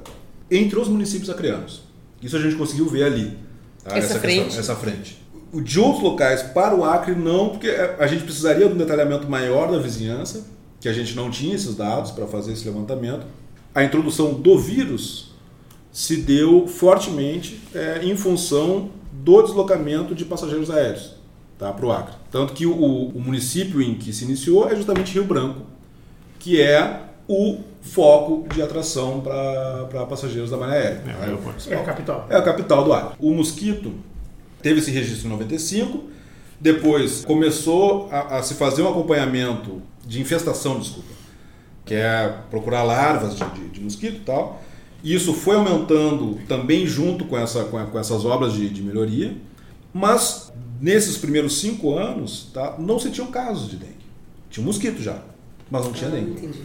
entre 0.49 0.79
os 0.79 0.87
municípios 0.87 1.29
acreanos. 1.29 1.83
Isso 2.21 2.35
a 2.35 2.39
gente 2.39 2.55
conseguiu 2.55 2.87
ver 2.87 3.03
ali. 3.03 3.37
Tá? 3.83 3.97
Essa, 3.97 4.13
essa, 4.13 4.19
frente. 4.19 4.43
Questão, 4.45 4.59
essa 4.59 4.75
frente 4.75 5.26
de 5.53 5.79
outros 5.79 6.03
locais 6.03 6.41
para 6.41 6.75
o 6.75 6.83
Acre, 6.83 7.15
não, 7.15 7.49
porque 7.49 7.69
a 7.69 8.07
gente 8.07 8.23
precisaria 8.23 8.67
de 8.67 8.73
um 8.73 8.77
detalhamento 8.77 9.29
maior 9.29 9.71
da 9.71 9.77
vizinhança, 9.77 10.45
que 10.79 10.89
a 10.89 10.93
gente 10.93 11.15
não 11.15 11.29
tinha 11.29 11.55
esses 11.55 11.75
dados 11.75 12.11
para 12.11 12.27
fazer 12.27 12.53
esse 12.53 12.65
levantamento. 12.65 13.25
A 13.73 13.83
introdução 13.83 14.33
do 14.33 14.57
vírus 14.57 15.31
se 15.91 16.17
deu 16.17 16.67
fortemente 16.67 17.61
é, 17.73 18.01
em 18.03 18.15
função 18.15 18.91
do 19.11 19.41
deslocamento 19.41 20.13
de 20.13 20.25
passageiros 20.25 20.69
aéreos 20.69 21.15
tá, 21.57 21.71
para 21.71 21.85
o 21.85 21.91
Acre. 21.91 22.15
Tanto 22.29 22.53
que 22.53 22.65
o, 22.65 22.73
o 22.73 23.19
município 23.19 23.81
em 23.81 23.95
que 23.95 24.13
se 24.13 24.25
iniciou 24.25 24.69
é 24.69 24.75
justamente 24.75 25.13
Rio 25.13 25.23
Branco, 25.23 25.61
que 26.39 26.61
é 26.61 27.01
o 27.27 27.57
foco 27.81 28.47
de 28.53 28.61
atração 28.61 29.21
para 29.21 30.05
passageiros 30.05 30.51
da 30.51 30.57
malha 30.57 30.73
aérea. 30.73 31.03
É, 31.67 31.73
é, 31.73 31.79
a 31.79 31.83
capital. 31.83 32.27
É 32.29 32.35
a 32.35 32.41
capital 32.41 32.83
do 32.83 32.93
Acre. 32.93 33.17
O 33.19 33.33
mosquito 33.33 33.93
teve 34.61 34.79
esse 34.79 34.91
registro 34.91 35.27
em 35.27 35.31
95, 35.31 36.03
depois 36.59 37.23
começou 37.23 38.09
a, 38.11 38.37
a 38.37 38.43
se 38.43 38.55
fazer 38.55 38.81
um 38.81 38.89
acompanhamento 38.89 39.81
de 40.05 40.21
infestação, 40.21 40.79
desculpa, 40.79 41.09
que 41.85 41.93
é 41.93 42.35
procurar 42.49 42.83
larvas 42.83 43.35
de, 43.35 43.45
de, 43.51 43.69
de 43.69 43.81
mosquito 43.81 44.17
e 44.17 44.21
tal. 44.21 44.61
Isso 45.03 45.33
foi 45.33 45.55
aumentando 45.55 46.39
também 46.47 46.87
junto 46.87 47.25
com, 47.25 47.37
essa, 47.37 47.65
com, 47.65 47.83
com 47.85 47.99
essas 47.99 48.25
obras 48.25 48.53
de, 48.53 48.67
de, 48.69 48.81
melhoria, 48.81 49.35
mas 49.93 50.51
nesses 50.81 51.17
primeiros 51.17 51.59
cinco 51.59 51.95
anos 51.95 52.49
tá, 52.53 52.75
não 52.79 52.99
se 52.99 53.11
tinham 53.11 53.27
casos 53.27 53.69
de 53.69 53.77
dengue. 53.77 53.93
Tinha 54.49 54.65
mosquito 54.65 55.01
já, 55.01 55.21
mas 55.69 55.85
não 55.85 55.93
tinha 55.93 56.09
ah, 56.09 56.13
dengue. 56.13 56.31
Entendi. 56.31 56.61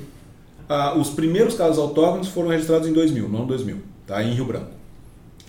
Ah, 0.68 0.94
os 0.96 1.10
primeiros 1.10 1.54
casos 1.54 1.78
autóctonos 1.78 2.28
foram 2.28 2.48
registrados 2.48 2.88
em 2.88 2.92
2000, 2.92 3.28
não 3.28 3.46
2000, 3.46 3.78
tá, 4.06 4.22
em 4.24 4.32
Rio 4.32 4.46
Branco. 4.46 4.81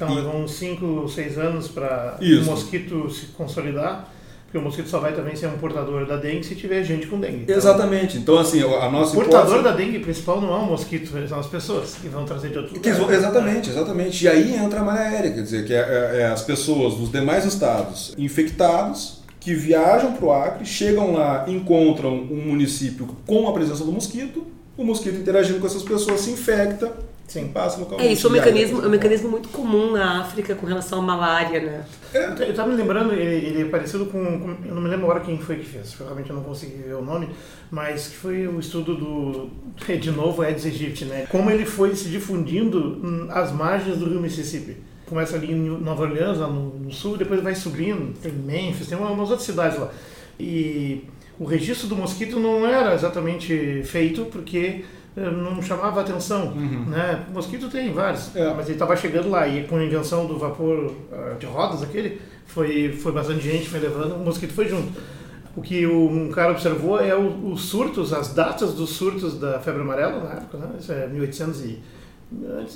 Então, 0.03 0.15
levou 0.15 0.35
uns 0.35 0.53
5, 0.55 1.07
6 1.07 1.37
anos 1.37 1.67
para 1.67 2.17
o 2.21 2.45
mosquito 2.45 3.09
se 3.09 3.27
consolidar. 3.27 4.09
Porque 4.53 4.57
o 4.59 4.61
mosquito 4.61 4.87
só 4.87 4.99
vai 4.99 5.13
também 5.13 5.35
ser 5.35 5.47
um 5.47 5.57
portador 5.57 6.05
da 6.05 6.15
dengue 6.15 6.45
se 6.45 6.53
tiver 6.53 6.83
gente 6.83 7.07
com 7.07 7.19
dengue. 7.19 7.41
Então, 7.41 7.55
Exatamente. 7.55 8.19
Então, 8.19 8.37
assim, 8.37 8.61
a 8.61 8.87
nossa 8.87 9.13
O 9.13 9.15
portador 9.15 9.57
hipótese... 9.57 9.63
da 9.63 9.71
dengue 9.71 9.97
principal 9.97 10.39
não 10.39 10.53
é 10.53 10.59
o 10.59 10.65
mosquito, 10.67 11.09
são 11.27 11.39
as 11.39 11.47
pessoas 11.47 11.95
que 11.95 12.07
vão 12.07 12.23
trazer 12.23 12.51
de 12.51 12.59
outro 12.59 12.75
lugar. 12.75 13.11
Exatamente, 13.11 13.71
exatamente. 13.71 14.23
E 14.23 14.27
aí 14.27 14.55
entra 14.55 14.81
a 14.81 14.83
malha 14.83 15.01
aérea, 15.01 15.31
quer 15.31 15.41
dizer, 15.41 15.65
que 15.65 15.73
é, 15.73 15.79
é, 15.79 16.21
é 16.21 16.25
as 16.27 16.43
pessoas 16.43 16.93
dos 16.93 17.11
demais 17.11 17.45
estados 17.45 18.13
infectados 18.15 19.23
que 19.39 19.55
viajam 19.55 20.13
para 20.13 20.25
o 20.25 20.31
Acre, 20.31 20.65
chegam 20.67 21.13
lá, 21.13 21.45
encontram 21.47 22.13
um 22.13 22.45
município 22.45 23.07
com 23.25 23.49
a 23.49 23.53
presença 23.53 23.83
do 23.83 23.91
mosquito, 23.91 24.45
o 24.77 24.85
mosquito 24.85 25.15
interagindo 25.15 25.59
com 25.59 25.65
essas 25.65 25.81
pessoas 25.81 26.21
se 26.21 26.29
infecta 26.29 26.93
Sim, 27.27 27.47
passa 27.47 27.79
no 27.79 27.99
É, 27.99 28.11
isso 28.11 28.27
é 28.27 28.29
um 28.29 28.33
mecanismo, 28.33 28.83
é 28.83 28.87
um 28.87 28.89
mecanismo 28.89 29.29
muito 29.29 29.49
comum 29.49 29.93
na 29.93 30.21
África 30.21 30.53
com 30.55 30.65
relação 30.65 30.99
à 30.99 31.01
malária, 31.01 31.61
né? 31.61 31.85
É. 32.13 32.25
Eu 32.25 32.49
estava 32.49 32.69
me 32.69 32.75
lembrando, 32.75 33.13
ele, 33.13 33.47
ele 33.47 33.61
é 33.61 33.65
parecido 33.65 34.05
com, 34.05 34.39
com, 34.39 34.67
Eu 34.67 34.75
não 34.75 34.81
me 34.81 34.89
lembro 34.89 35.05
agora 35.05 35.21
quem 35.21 35.37
foi 35.37 35.55
que 35.55 35.65
fez, 35.65 35.95
realmente 35.95 36.29
eu 36.29 36.35
não 36.35 36.43
consegui 36.43 36.83
ver 36.83 36.95
o 36.95 37.01
nome, 37.01 37.29
mas 37.71 38.07
que 38.07 38.15
foi 38.17 38.47
o 38.47 38.59
estudo 38.59 38.95
do. 38.95 39.49
De 39.99 40.11
novo, 40.11 40.41
Aedes 40.41 40.65
aegypti, 40.65 41.05
né? 41.05 41.25
Como 41.29 41.49
ele 41.49 41.65
foi 41.65 41.95
se 41.95 42.09
difundindo 42.09 43.27
às 43.29 43.51
margens 43.51 43.97
do 43.97 44.09
rio 44.09 44.21
Mississippi. 44.21 44.77
Começa 45.07 45.35
ali 45.35 45.51
em 45.51 45.69
Nova 45.79 46.03
Orleans, 46.03 46.39
lá 46.39 46.47
no, 46.47 46.77
no 46.79 46.91
sul, 46.91 47.17
depois 47.17 47.41
vai 47.41 47.55
subindo, 47.55 48.13
tem 48.19 48.31
Memphis, 48.31 48.87
tem 48.87 48.97
umas 48.97 49.29
outras 49.29 49.43
cidades 49.43 49.77
lá. 49.77 49.91
E 50.39 51.05
o 51.39 51.45
registro 51.45 51.87
do 51.87 51.95
mosquito 51.95 52.39
não 52.39 52.65
era 52.65 52.93
exatamente 52.93 53.83
feito 53.83 54.25
porque 54.25 54.83
não 55.15 55.61
chamava 55.61 56.01
atenção. 56.01 56.47
Uhum. 56.47 56.85
Né? 56.85 57.23
Mosquito 57.31 57.69
tem 57.69 57.91
vários, 57.91 58.35
é. 58.35 58.53
mas 58.53 58.65
ele 58.65 58.73
estava 58.73 58.95
chegando 58.95 59.29
lá 59.29 59.47
e 59.47 59.67
com 59.67 59.77
a 59.77 59.83
invenção 59.83 60.25
do 60.25 60.37
vapor 60.37 60.85
uh, 60.85 61.37
de 61.39 61.45
rodas 61.45 61.83
aquele, 61.83 62.19
foi, 62.45 62.93
foi 62.93 63.11
bastante 63.11 63.41
gente, 63.41 63.69
foi 63.69 63.79
levando, 63.79 64.15
o 64.15 64.19
mosquito 64.19 64.53
foi 64.53 64.67
junto. 64.67 64.91
O 65.55 65.61
que 65.61 65.85
um 65.85 66.31
cara 66.31 66.51
observou 66.51 66.99
é 66.99 67.15
os 67.15 67.61
surtos, 67.61 68.11
as 68.11 68.33
datas 68.33 68.73
dos 68.73 68.89
surtos 68.89 69.39
da 69.39 69.59
febre 69.59 69.81
amarela 69.81 70.23
na 70.23 70.31
época, 70.31 70.57
né? 70.57 70.69
isso 70.79 70.91
é 70.91 71.07
1800 71.07 71.61
e... 71.61 71.79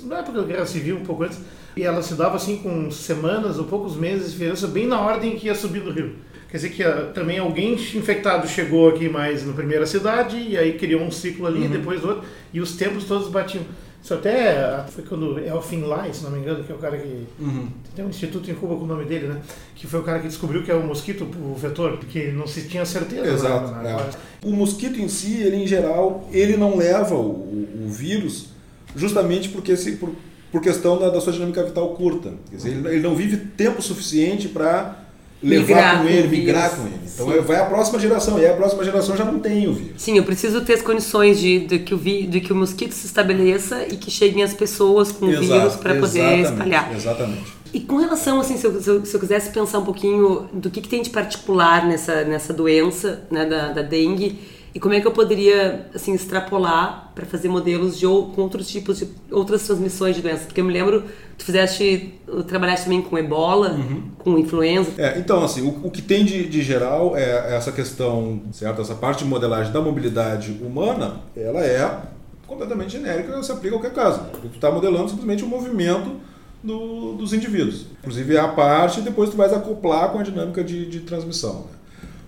Na 0.04 0.18
época 0.18 0.40
da 0.40 0.46
Guerra 0.46 0.66
Civil, 0.66 0.98
um 0.98 1.04
pouco 1.04 1.24
antes, 1.24 1.40
e 1.76 1.82
ela 1.82 2.00
se 2.00 2.14
dava 2.14 2.36
assim 2.36 2.58
com 2.58 2.88
semanas 2.92 3.58
ou 3.58 3.64
poucos 3.64 3.96
meses 3.96 4.26
de 4.26 4.32
diferença, 4.32 4.68
bem 4.68 4.86
na 4.86 5.00
ordem 5.00 5.34
que 5.36 5.46
ia 5.46 5.54
subir 5.56 5.80
do 5.80 5.90
rio. 5.90 6.14
Quer 6.50 6.56
dizer 6.56 6.70
que 6.70 6.82
uh, 6.82 7.12
também 7.12 7.38
alguém 7.38 7.74
infectado 7.74 8.48
chegou 8.48 8.88
aqui 8.88 9.08
mais 9.08 9.46
na 9.46 9.52
primeira 9.52 9.86
cidade 9.86 10.36
e 10.36 10.56
aí 10.56 10.78
criou 10.78 11.02
um 11.02 11.10
ciclo 11.10 11.46
ali, 11.46 11.60
uhum. 11.60 11.70
depois 11.70 12.02
outro, 12.02 12.24
e 12.52 12.60
os 12.60 12.76
tempos 12.76 13.04
todos 13.04 13.28
batiam. 13.28 13.62
Isso 14.02 14.14
até 14.14 14.56
ah, 14.58 14.86
foi 14.88 15.04
quando 15.04 15.38
Elfin 15.38 15.82
Lai, 15.82 16.12
se 16.14 16.22
não 16.22 16.30
me 16.30 16.38
engano, 16.38 16.62
que 16.64 16.72
é 16.72 16.74
o 16.74 16.78
cara 16.78 16.96
que. 16.96 17.26
Uhum. 17.38 17.68
Tem 17.94 18.04
um 18.04 18.08
instituto 18.08 18.50
em 18.50 18.54
Cuba 18.54 18.76
com 18.76 18.84
o 18.84 18.86
nome 18.86 19.04
dele, 19.04 19.26
né? 19.26 19.40
Que 19.74 19.86
foi 19.86 20.00
o 20.00 20.02
cara 20.02 20.20
que 20.20 20.28
descobriu 20.28 20.62
que 20.62 20.70
é 20.70 20.74
o 20.74 20.86
mosquito, 20.86 21.24
o 21.24 21.54
vetor, 21.54 21.98
porque 21.98 22.30
não 22.30 22.46
se 22.46 22.62
tinha 22.62 22.86
certeza. 22.86 23.22
Né? 23.22 23.32
Exato. 23.32 23.70
Na, 23.72 23.90
é. 23.90 24.10
O 24.44 24.52
mosquito 24.52 24.98
em 25.00 25.08
si, 25.08 25.42
ele 25.42 25.56
em 25.56 25.66
geral, 25.66 26.28
ele 26.32 26.56
não 26.56 26.76
leva 26.76 27.14
o, 27.16 27.28
o, 27.28 27.86
o 27.86 27.90
vírus 27.90 28.50
justamente 28.96 29.48
porque 29.48 29.76
se, 29.76 29.92
por, 29.92 30.12
por 30.50 30.62
questão 30.62 30.98
da, 30.98 31.10
da, 31.10 31.20
sua 31.20 31.32
dinâmica 31.32 31.62
vital 31.62 31.94
curta. 31.94 32.32
Quer 32.48 32.56
dizer, 32.56 32.70
ele, 32.70 32.88
ele 32.88 33.00
não 33.00 33.14
vive 33.14 33.36
tempo 33.36 33.82
suficiente 33.82 34.48
para 34.48 35.07
levar 35.42 36.02
com 36.02 36.08
ele, 36.08 36.28
migrar 36.28 36.70
com 36.70 36.86
ele. 36.86 37.00
Então 37.04 37.30
Sim. 37.30 37.40
vai 37.40 37.56
a 37.56 37.64
próxima 37.64 37.98
geração, 37.98 38.38
e 38.38 38.46
a 38.46 38.54
próxima 38.54 38.84
geração 38.84 39.16
já 39.16 39.24
não 39.24 39.38
tem 39.38 39.66
o 39.66 39.72
vírus. 39.72 40.00
Sim, 40.00 40.16
eu 40.16 40.24
preciso 40.24 40.60
ter 40.60 40.74
as 40.74 40.82
condições 40.82 41.38
de, 41.38 41.60
de, 41.60 41.78
que, 41.80 41.94
o 41.94 41.98
vi, 41.98 42.26
de 42.26 42.40
que 42.40 42.52
o 42.52 42.56
mosquito 42.56 42.92
se 42.92 43.06
estabeleça 43.06 43.86
e 43.90 43.96
que 43.96 44.10
cheguem 44.10 44.42
as 44.42 44.54
pessoas 44.54 45.10
com 45.10 45.26
o 45.26 45.40
vírus 45.40 45.76
para 45.76 45.96
poder 45.96 46.40
espalhar. 46.40 46.94
Exatamente. 46.94 47.58
E 47.72 47.80
com 47.80 47.96
relação, 47.96 48.40
assim, 48.40 48.56
se 48.56 48.66
eu, 48.66 48.80
se 48.80 48.88
eu, 48.88 49.04
se 49.04 49.14
eu 49.14 49.20
quisesse 49.20 49.50
pensar 49.50 49.78
um 49.78 49.84
pouquinho 49.84 50.48
do 50.52 50.70
que, 50.70 50.80
que, 50.80 50.88
tem 50.88 51.02
de 51.02 51.10
particular 51.10 51.86
nessa, 51.86 52.24
nessa 52.24 52.52
doença, 52.52 53.22
né, 53.30 53.44
da, 53.44 53.72
da 53.72 53.82
dengue, 53.82 54.38
e 54.74 54.80
como 54.80 54.94
é 54.94 55.00
que 55.00 55.06
eu 55.06 55.12
poderia 55.12 55.88
assim 55.94 56.14
extrapolar 56.14 57.12
para 57.14 57.24
fazer 57.24 57.48
modelos 57.48 57.98
de 57.98 58.06
com 58.06 58.42
outros 58.42 58.68
tipos 58.68 58.98
de 58.98 59.08
outras 59.30 59.64
transmissões 59.64 60.16
de 60.16 60.22
doenças? 60.22 60.46
Porque 60.46 60.60
eu 60.60 60.64
me 60.64 60.72
lembro 60.72 61.04
tu 61.36 61.44
fizeste 61.44 62.14
trabalhaste 62.46 62.84
também 62.84 63.00
com 63.00 63.16
ebola, 63.16 63.72
uhum. 63.72 64.02
com 64.18 64.38
influenza. 64.38 64.90
É, 64.98 65.18
então 65.18 65.42
assim, 65.42 65.62
o, 65.62 65.86
o 65.86 65.90
que 65.90 66.02
tem 66.02 66.24
de, 66.24 66.48
de, 66.48 66.62
geral 66.62 67.16
é 67.16 67.56
essa 67.56 67.72
questão, 67.72 68.42
certo? 68.52 68.82
Essa 68.82 68.94
parte 68.94 69.24
de 69.24 69.30
modelagem 69.30 69.72
da 69.72 69.80
mobilidade 69.80 70.52
humana, 70.62 71.20
ela 71.36 71.64
é 71.64 72.02
completamente 72.46 72.92
genérica, 72.92 73.42
se 73.42 73.52
aplica 73.52 73.76
a 73.76 73.78
qualquer 73.78 73.94
caso. 73.94 74.22
Tu 74.40 74.48
está 74.54 74.70
modelando 74.70 75.08
simplesmente 75.08 75.44
o 75.44 75.46
movimento 75.46 76.16
do, 76.62 77.14
dos 77.14 77.32
indivíduos. 77.32 77.86
Inclusive 78.00 78.36
é 78.36 78.40
a 78.40 78.48
parte 78.48 79.00
e 79.00 79.02
depois 79.02 79.30
tu 79.30 79.36
vais 79.36 79.52
acoplar 79.52 80.10
com 80.10 80.18
a 80.18 80.22
dinâmica 80.22 80.64
de, 80.64 80.86
de 80.86 81.00
transmissão. 81.00 81.66
Né? 81.70 81.77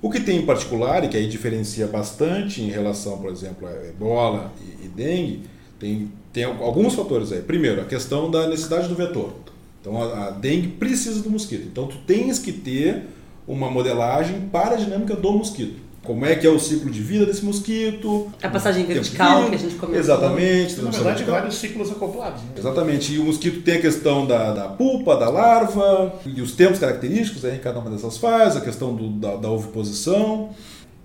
O 0.02 0.10
que 0.10 0.20
tem 0.20 0.38
em 0.38 0.46
particular, 0.46 1.04
e 1.04 1.08
que 1.08 1.16
aí 1.16 1.28
diferencia 1.28 1.86
bastante 1.86 2.62
em 2.62 2.70
relação, 2.70 3.18
por 3.18 3.30
exemplo, 3.30 3.68
a 3.68 3.88
ebola 3.88 4.52
e, 4.60 4.86
e 4.86 4.88
dengue, 4.88 5.42
tem, 5.78 6.10
tem 6.32 6.44
alguns 6.44 6.94
fatores 6.94 7.32
aí. 7.32 7.42
Primeiro, 7.42 7.82
a 7.82 7.84
questão 7.84 8.30
da 8.30 8.48
necessidade 8.48 8.88
do 8.88 8.94
vetor. 8.94 9.32
Então, 9.80 10.00
a, 10.00 10.28
a 10.28 10.30
dengue 10.30 10.68
precisa 10.68 11.22
do 11.22 11.30
mosquito. 11.30 11.66
Então, 11.66 11.86
tu 11.86 11.96
tens 12.06 12.38
que 12.38 12.52
ter 12.52 13.04
uma 13.46 13.70
modelagem 13.70 14.40
para 14.52 14.74
a 14.74 14.78
dinâmica 14.78 15.14
do 15.14 15.32
mosquito 15.32 15.89
como 16.02 16.24
é 16.24 16.34
que 16.34 16.46
é 16.46 16.50
o 16.50 16.58
ciclo 16.58 16.90
de 16.90 17.00
vida 17.00 17.26
desse 17.26 17.44
mosquito. 17.44 18.32
A 18.42 18.48
passagem 18.48 18.86
vertical 18.86 19.48
que 19.48 19.54
a 19.54 19.58
gente 19.58 19.74
comentou. 19.74 20.00
Exatamente. 20.00 20.80
Na 20.80 20.90
verdade, 20.90 21.24
vários 21.24 21.54
ciclos 21.56 21.90
acoplados. 21.90 22.42
Né? 22.42 22.48
Exatamente. 22.56 23.12
E 23.12 23.18
o 23.18 23.24
mosquito 23.24 23.62
tem 23.62 23.74
a 23.74 23.80
questão 23.80 24.26
da, 24.26 24.52
da 24.52 24.68
pulpa, 24.68 25.16
da 25.16 25.28
larva, 25.28 26.14
e 26.24 26.40
os 26.40 26.52
tempos 26.52 26.78
característicos 26.78 27.44
aí 27.44 27.56
em 27.56 27.60
cada 27.60 27.78
uma 27.78 27.90
dessas 27.90 28.16
fases, 28.16 28.56
a 28.56 28.60
questão 28.62 28.94
do, 28.94 29.10
da, 29.10 29.36
da 29.36 29.50
oviposição. 29.50 30.50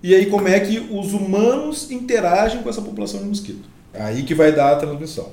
E 0.02 0.14
aí 0.14 0.26
como 0.26 0.48
é 0.48 0.58
que 0.60 0.78
os 0.90 1.12
humanos 1.12 1.90
interagem 1.90 2.62
com 2.62 2.70
essa 2.70 2.80
população 2.80 3.20
de 3.20 3.26
mosquito. 3.26 3.68
Aí 3.92 4.22
que 4.22 4.34
vai 4.34 4.52
dar 4.52 4.72
a 4.72 4.76
transmissão. 4.76 5.28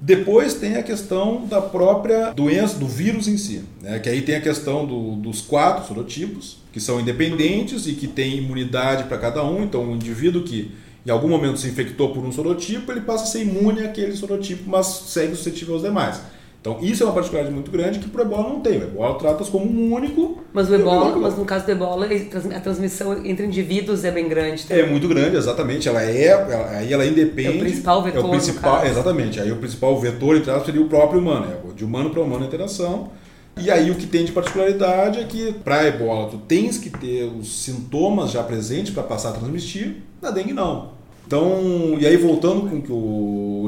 Depois 0.00 0.54
tem 0.54 0.76
a 0.76 0.82
questão 0.82 1.44
da 1.46 1.60
própria 1.60 2.32
doença, 2.32 2.78
do 2.78 2.86
vírus 2.86 3.26
em 3.26 3.36
si, 3.36 3.64
né? 3.82 3.98
que 3.98 4.08
aí 4.08 4.22
tem 4.22 4.36
a 4.36 4.40
questão 4.40 4.86
do, 4.86 5.16
dos 5.16 5.40
quatro 5.40 5.88
sorotipos, 5.88 6.58
que 6.72 6.80
são 6.80 7.00
independentes 7.00 7.86
e 7.88 7.94
que 7.94 8.06
têm 8.06 8.36
imunidade 8.36 9.04
para 9.04 9.18
cada 9.18 9.44
um. 9.44 9.64
Então, 9.64 9.82
um 9.82 9.96
indivíduo 9.96 10.44
que 10.44 10.70
em 11.04 11.10
algum 11.10 11.28
momento 11.28 11.58
se 11.58 11.66
infectou 11.66 12.12
por 12.12 12.24
um 12.24 12.30
sorotipo, 12.30 12.92
ele 12.92 13.00
passa 13.00 13.24
a 13.24 13.26
ser 13.26 13.42
imune 13.42 13.80
àquele 13.80 14.14
sorotipo, 14.14 14.68
mas 14.68 14.86
segue 14.86 15.34
suscetível 15.34 15.74
aos 15.74 15.82
demais. 15.82 16.20
Então, 16.60 16.78
isso 16.82 17.04
é 17.04 17.06
uma 17.06 17.12
particularidade 17.12 17.54
muito 17.54 17.70
grande 17.70 18.00
que 18.00 18.08
para 18.08 18.22
o 18.22 18.24
ebola 18.24 18.48
não 18.48 18.60
tem. 18.60 18.78
O 18.78 18.82
ebola 18.82 19.18
trata-se 19.18 19.50
como 19.50 19.64
um 19.64 19.94
único. 19.94 20.38
Mas, 20.52 20.68
o 20.68 20.74
ebola, 20.74 21.16
mas 21.16 21.38
no 21.38 21.44
caso 21.44 21.64
do 21.64 21.70
ebola, 21.70 22.08
a 22.54 22.60
transmissão 22.60 23.24
entre 23.24 23.46
indivíduos 23.46 24.04
é 24.04 24.10
bem 24.10 24.28
grande. 24.28 24.66
Também. 24.66 24.82
É 24.82 24.86
muito 24.86 25.06
grande, 25.06 25.36
exatamente. 25.36 25.88
Ela 25.88 26.02
é, 26.02 26.26
ela, 26.26 26.70
aí 26.70 26.92
ela 26.92 27.06
independe. 27.06 27.48
É 27.48 27.56
o 27.56 27.60
principal 27.60 28.02
vetor. 28.02 28.22
É 28.22 28.26
o 28.26 28.30
principal, 28.30 28.86
exatamente. 28.86 29.40
Aí 29.40 29.52
o 29.52 29.56
principal 29.56 29.98
vetor, 30.00 30.36
entre 30.36 30.50
aspas, 30.50 30.66
seria 30.66 30.82
o 30.82 30.88
próprio 30.88 31.20
humano. 31.20 31.46
É 31.52 31.72
de 31.72 31.84
humano 31.84 32.10
para 32.10 32.20
humano 32.20 32.42
a 32.44 32.46
interação. 32.46 33.10
E 33.56 33.70
aí 33.70 33.90
o 33.90 33.94
que 33.94 34.06
tem 34.06 34.24
de 34.24 34.32
particularidade 34.32 35.20
é 35.20 35.24
que 35.24 35.52
para 35.52 35.86
ebola 35.86 36.28
tu 36.28 36.38
tens 36.38 36.78
que 36.78 36.90
ter 36.90 37.24
os 37.24 37.62
sintomas 37.62 38.30
já 38.30 38.42
presentes 38.42 38.92
para 38.92 39.02
passar 39.02 39.30
a 39.30 39.32
transmitir, 39.32 39.96
na 40.22 40.30
dengue 40.30 40.52
não. 40.52 40.98
Então, 41.26 41.96
e 42.00 42.06
aí 42.06 42.16
voltando 42.16 42.70
com 42.70 42.76
o 42.76 42.82
que 42.82 42.90
o 42.90 42.96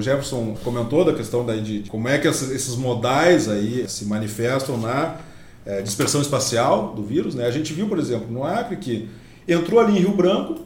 Jefferson 0.01 0.57
comentou 0.63 1.05
da 1.05 1.13
questão 1.13 1.45
daí 1.45 1.61
de 1.61 1.91
como 1.91 2.09
é 2.09 2.19
que 2.19 2.29
esses 2.29 2.77
modais 2.77 3.49
aí 3.49 3.89
se 3.89 4.05
manifestam 4.05 4.77
na 4.77 5.17
é, 5.65 5.83
dispersão 5.83 6.21
espacial 6.21 6.95
do 6.95 7.03
vírus, 7.03 7.35
né? 7.35 7.47
A 7.47 7.51
gente 7.51 7.73
viu, 7.73 7.89
por 7.89 7.99
exemplo, 7.99 8.31
no 8.31 8.45
Acre 8.45 8.77
que 8.77 9.09
entrou 9.47 9.81
ali 9.81 9.97
em 9.97 10.01
Rio 10.01 10.13
Branco, 10.13 10.61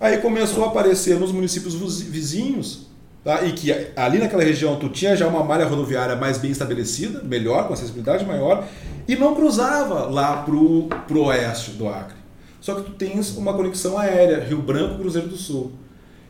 aí 0.00 0.18
começou 0.18 0.64
a 0.64 0.68
aparecer 0.68 1.18
nos 1.18 1.32
municípios 1.32 1.74
vizinhos, 2.02 2.86
tá? 3.22 3.42
e 3.44 3.52
que 3.52 3.70
ali 3.96 4.18
naquela 4.18 4.42
região 4.42 4.76
tu 4.76 4.88
tinha 4.88 5.16
já 5.16 5.26
uma 5.26 5.44
malha 5.44 5.66
rodoviária 5.66 6.16
mais 6.16 6.38
bem 6.38 6.50
estabelecida, 6.50 7.22
melhor, 7.22 7.66
com 7.66 7.74
acessibilidade 7.74 8.24
maior, 8.24 8.66
e 9.06 9.16
não 9.16 9.34
cruzava 9.34 10.06
lá 10.06 10.42
pro, 10.42 10.88
pro 11.06 11.24
oeste 11.24 11.72
do 11.72 11.88
Acre. 11.88 12.16
Só 12.60 12.74
que 12.74 12.82
tu 12.82 12.92
tens 12.92 13.36
uma 13.36 13.54
conexão 13.54 13.98
aérea, 13.98 14.44
Rio 14.44 14.60
Branco, 14.60 14.98
Cruzeiro 14.98 15.28
do 15.28 15.36
Sul. 15.36 15.72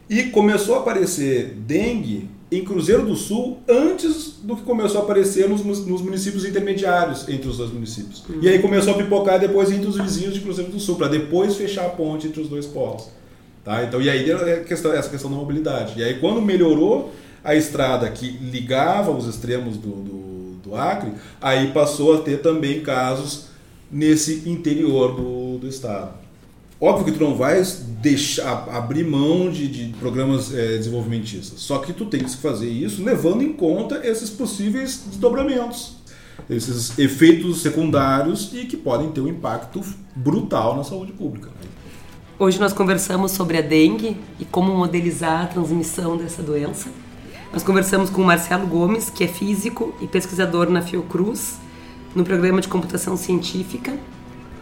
E 0.09 0.25
começou 0.25 0.77
a 0.77 0.79
aparecer 0.79 1.55
dengue 1.57 2.29
em 2.51 2.65
Cruzeiro 2.65 3.07
do 3.07 3.15
Sul 3.15 3.59
antes 3.69 4.41
do 4.43 4.57
que 4.57 4.63
começou 4.63 5.01
a 5.01 5.05
aparecer 5.05 5.49
nos, 5.49 5.63
nos 5.65 6.03
municípios 6.03 6.45
intermediários 6.45 7.29
entre 7.29 7.49
os 7.49 7.59
dois 7.59 7.73
municípios. 7.73 8.25
Uhum. 8.29 8.41
E 8.43 8.49
aí 8.49 8.59
começou 8.59 8.95
a 8.95 8.97
pipocar 8.97 9.39
depois 9.39 9.71
entre 9.71 9.87
os 9.87 9.97
vizinhos 9.97 10.35
de 10.35 10.41
Cruzeiro 10.41 10.71
do 10.71 10.81
Sul, 10.81 10.97
para 10.97 11.09
depois 11.09 11.57
fechar 11.57 11.87
a 11.87 11.91
ponte 11.91 12.27
entre 12.27 12.41
os 12.41 12.49
dois 12.49 12.67
polos. 12.67 13.09
Tá? 13.65 13.85
Então, 13.85 14.03
e 14.03 14.11
aí 14.11 14.29
é 14.31 14.65
questão, 14.67 14.93
essa 14.93 15.09
questão 15.09 15.31
da 15.31 15.37
mobilidade. 15.37 16.01
E 16.01 16.03
aí 16.03 16.19
quando 16.19 16.41
melhorou 16.43 17.13
a 17.45 17.55
estrada 17.55 18.11
que 18.11 18.29
ligava 18.29 19.11
os 19.11 19.27
extremos 19.27 19.77
do, 19.77 19.91
do, 19.91 20.55
do 20.63 20.77
Acre, 20.77 21.13
aí 21.41 21.69
passou 21.73 22.15
a 22.15 22.21
ter 22.23 22.43
também 22.43 22.81
casos 22.81 23.47
nesse 23.91 24.49
interior 24.49 25.15
do, 25.15 25.59
do 25.59 25.69
estado. 25.69 26.20
Óbvio 26.81 27.05
que 27.05 27.13
tu 27.13 27.23
não 27.23 27.35
vai 27.35 27.63
deixar 28.01 28.67
abrir 28.71 29.05
mão 29.05 29.51
de, 29.51 29.69
de 29.69 29.93
programas 29.99 30.55
é, 30.55 30.79
desenvolvimentistas, 30.79 31.61
só 31.61 31.79
que 31.79 31.93
tu 31.93 32.07
tem 32.07 32.25
que 32.25 32.35
fazer 32.37 32.71
isso 32.71 33.05
levando 33.05 33.43
em 33.43 33.53
conta 33.53 34.01
esses 34.03 34.31
possíveis 34.31 35.05
desdobramentos, 35.07 35.97
esses 36.49 36.99
efeitos 36.99 37.61
secundários 37.61 38.51
e 38.55 38.65
que 38.65 38.79
podem 38.79 39.11
ter 39.11 39.21
um 39.21 39.29
impacto 39.29 39.83
brutal 40.17 40.75
na 40.75 40.83
saúde 40.83 41.13
pública. 41.13 41.51
Hoje 42.39 42.59
nós 42.59 42.73
conversamos 42.73 43.33
sobre 43.33 43.59
a 43.59 43.61
dengue 43.61 44.17
e 44.39 44.47
como 44.47 44.75
modelizar 44.75 45.43
a 45.43 45.47
transmissão 45.49 46.17
dessa 46.17 46.43
doença. 46.43 46.89
Nós 47.53 47.63
conversamos 47.63 48.09
com 48.09 48.23
o 48.23 48.25
Marcelo 48.25 48.67
Gomes, 48.67 49.11
que 49.11 49.23
é 49.23 49.29
físico 49.29 49.95
e 50.01 50.07
pesquisador 50.07 50.71
na 50.71 50.81
Fiocruz, 50.81 51.59
no 52.15 52.25
programa 52.25 52.63
de 52.63 52.69
computação 52.69 53.19
científica. 53.19 53.99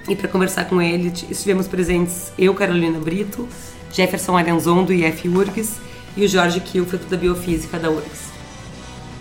E 0.09 0.16
para 0.16 0.29
conversar 0.29 0.64
com 0.64 0.81
ele, 0.81 1.12
estivemos 1.31 1.68
presentes 1.68 2.33
eu, 2.38 2.55
Carolina 2.55 2.99
Brito, 2.99 3.47
Jefferson 3.92 4.37
Arianzon, 4.37 4.85
do 4.85 4.92
IF 4.92 5.29
URGS, 5.29 5.81
e 6.16 6.25
o 6.25 6.29
Jorge 6.29 6.61
Kilfeld, 6.61 7.05
da 7.07 7.16
Biofísica 7.16 7.79
da 7.79 7.90
URGS. 7.90 8.29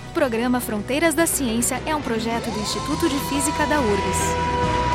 O 0.10 0.13
programa 0.13 0.60
Fronteiras 0.60 1.13
da 1.13 1.28
Ciência 1.28 1.82
é 1.86 1.95
um 1.95 2.02
projeto 2.02 2.50
do 2.50 2.60
Instituto 2.60 3.08
de 3.10 3.19
Física 3.30 3.65
da 3.65 3.80
URGS. 3.80 4.87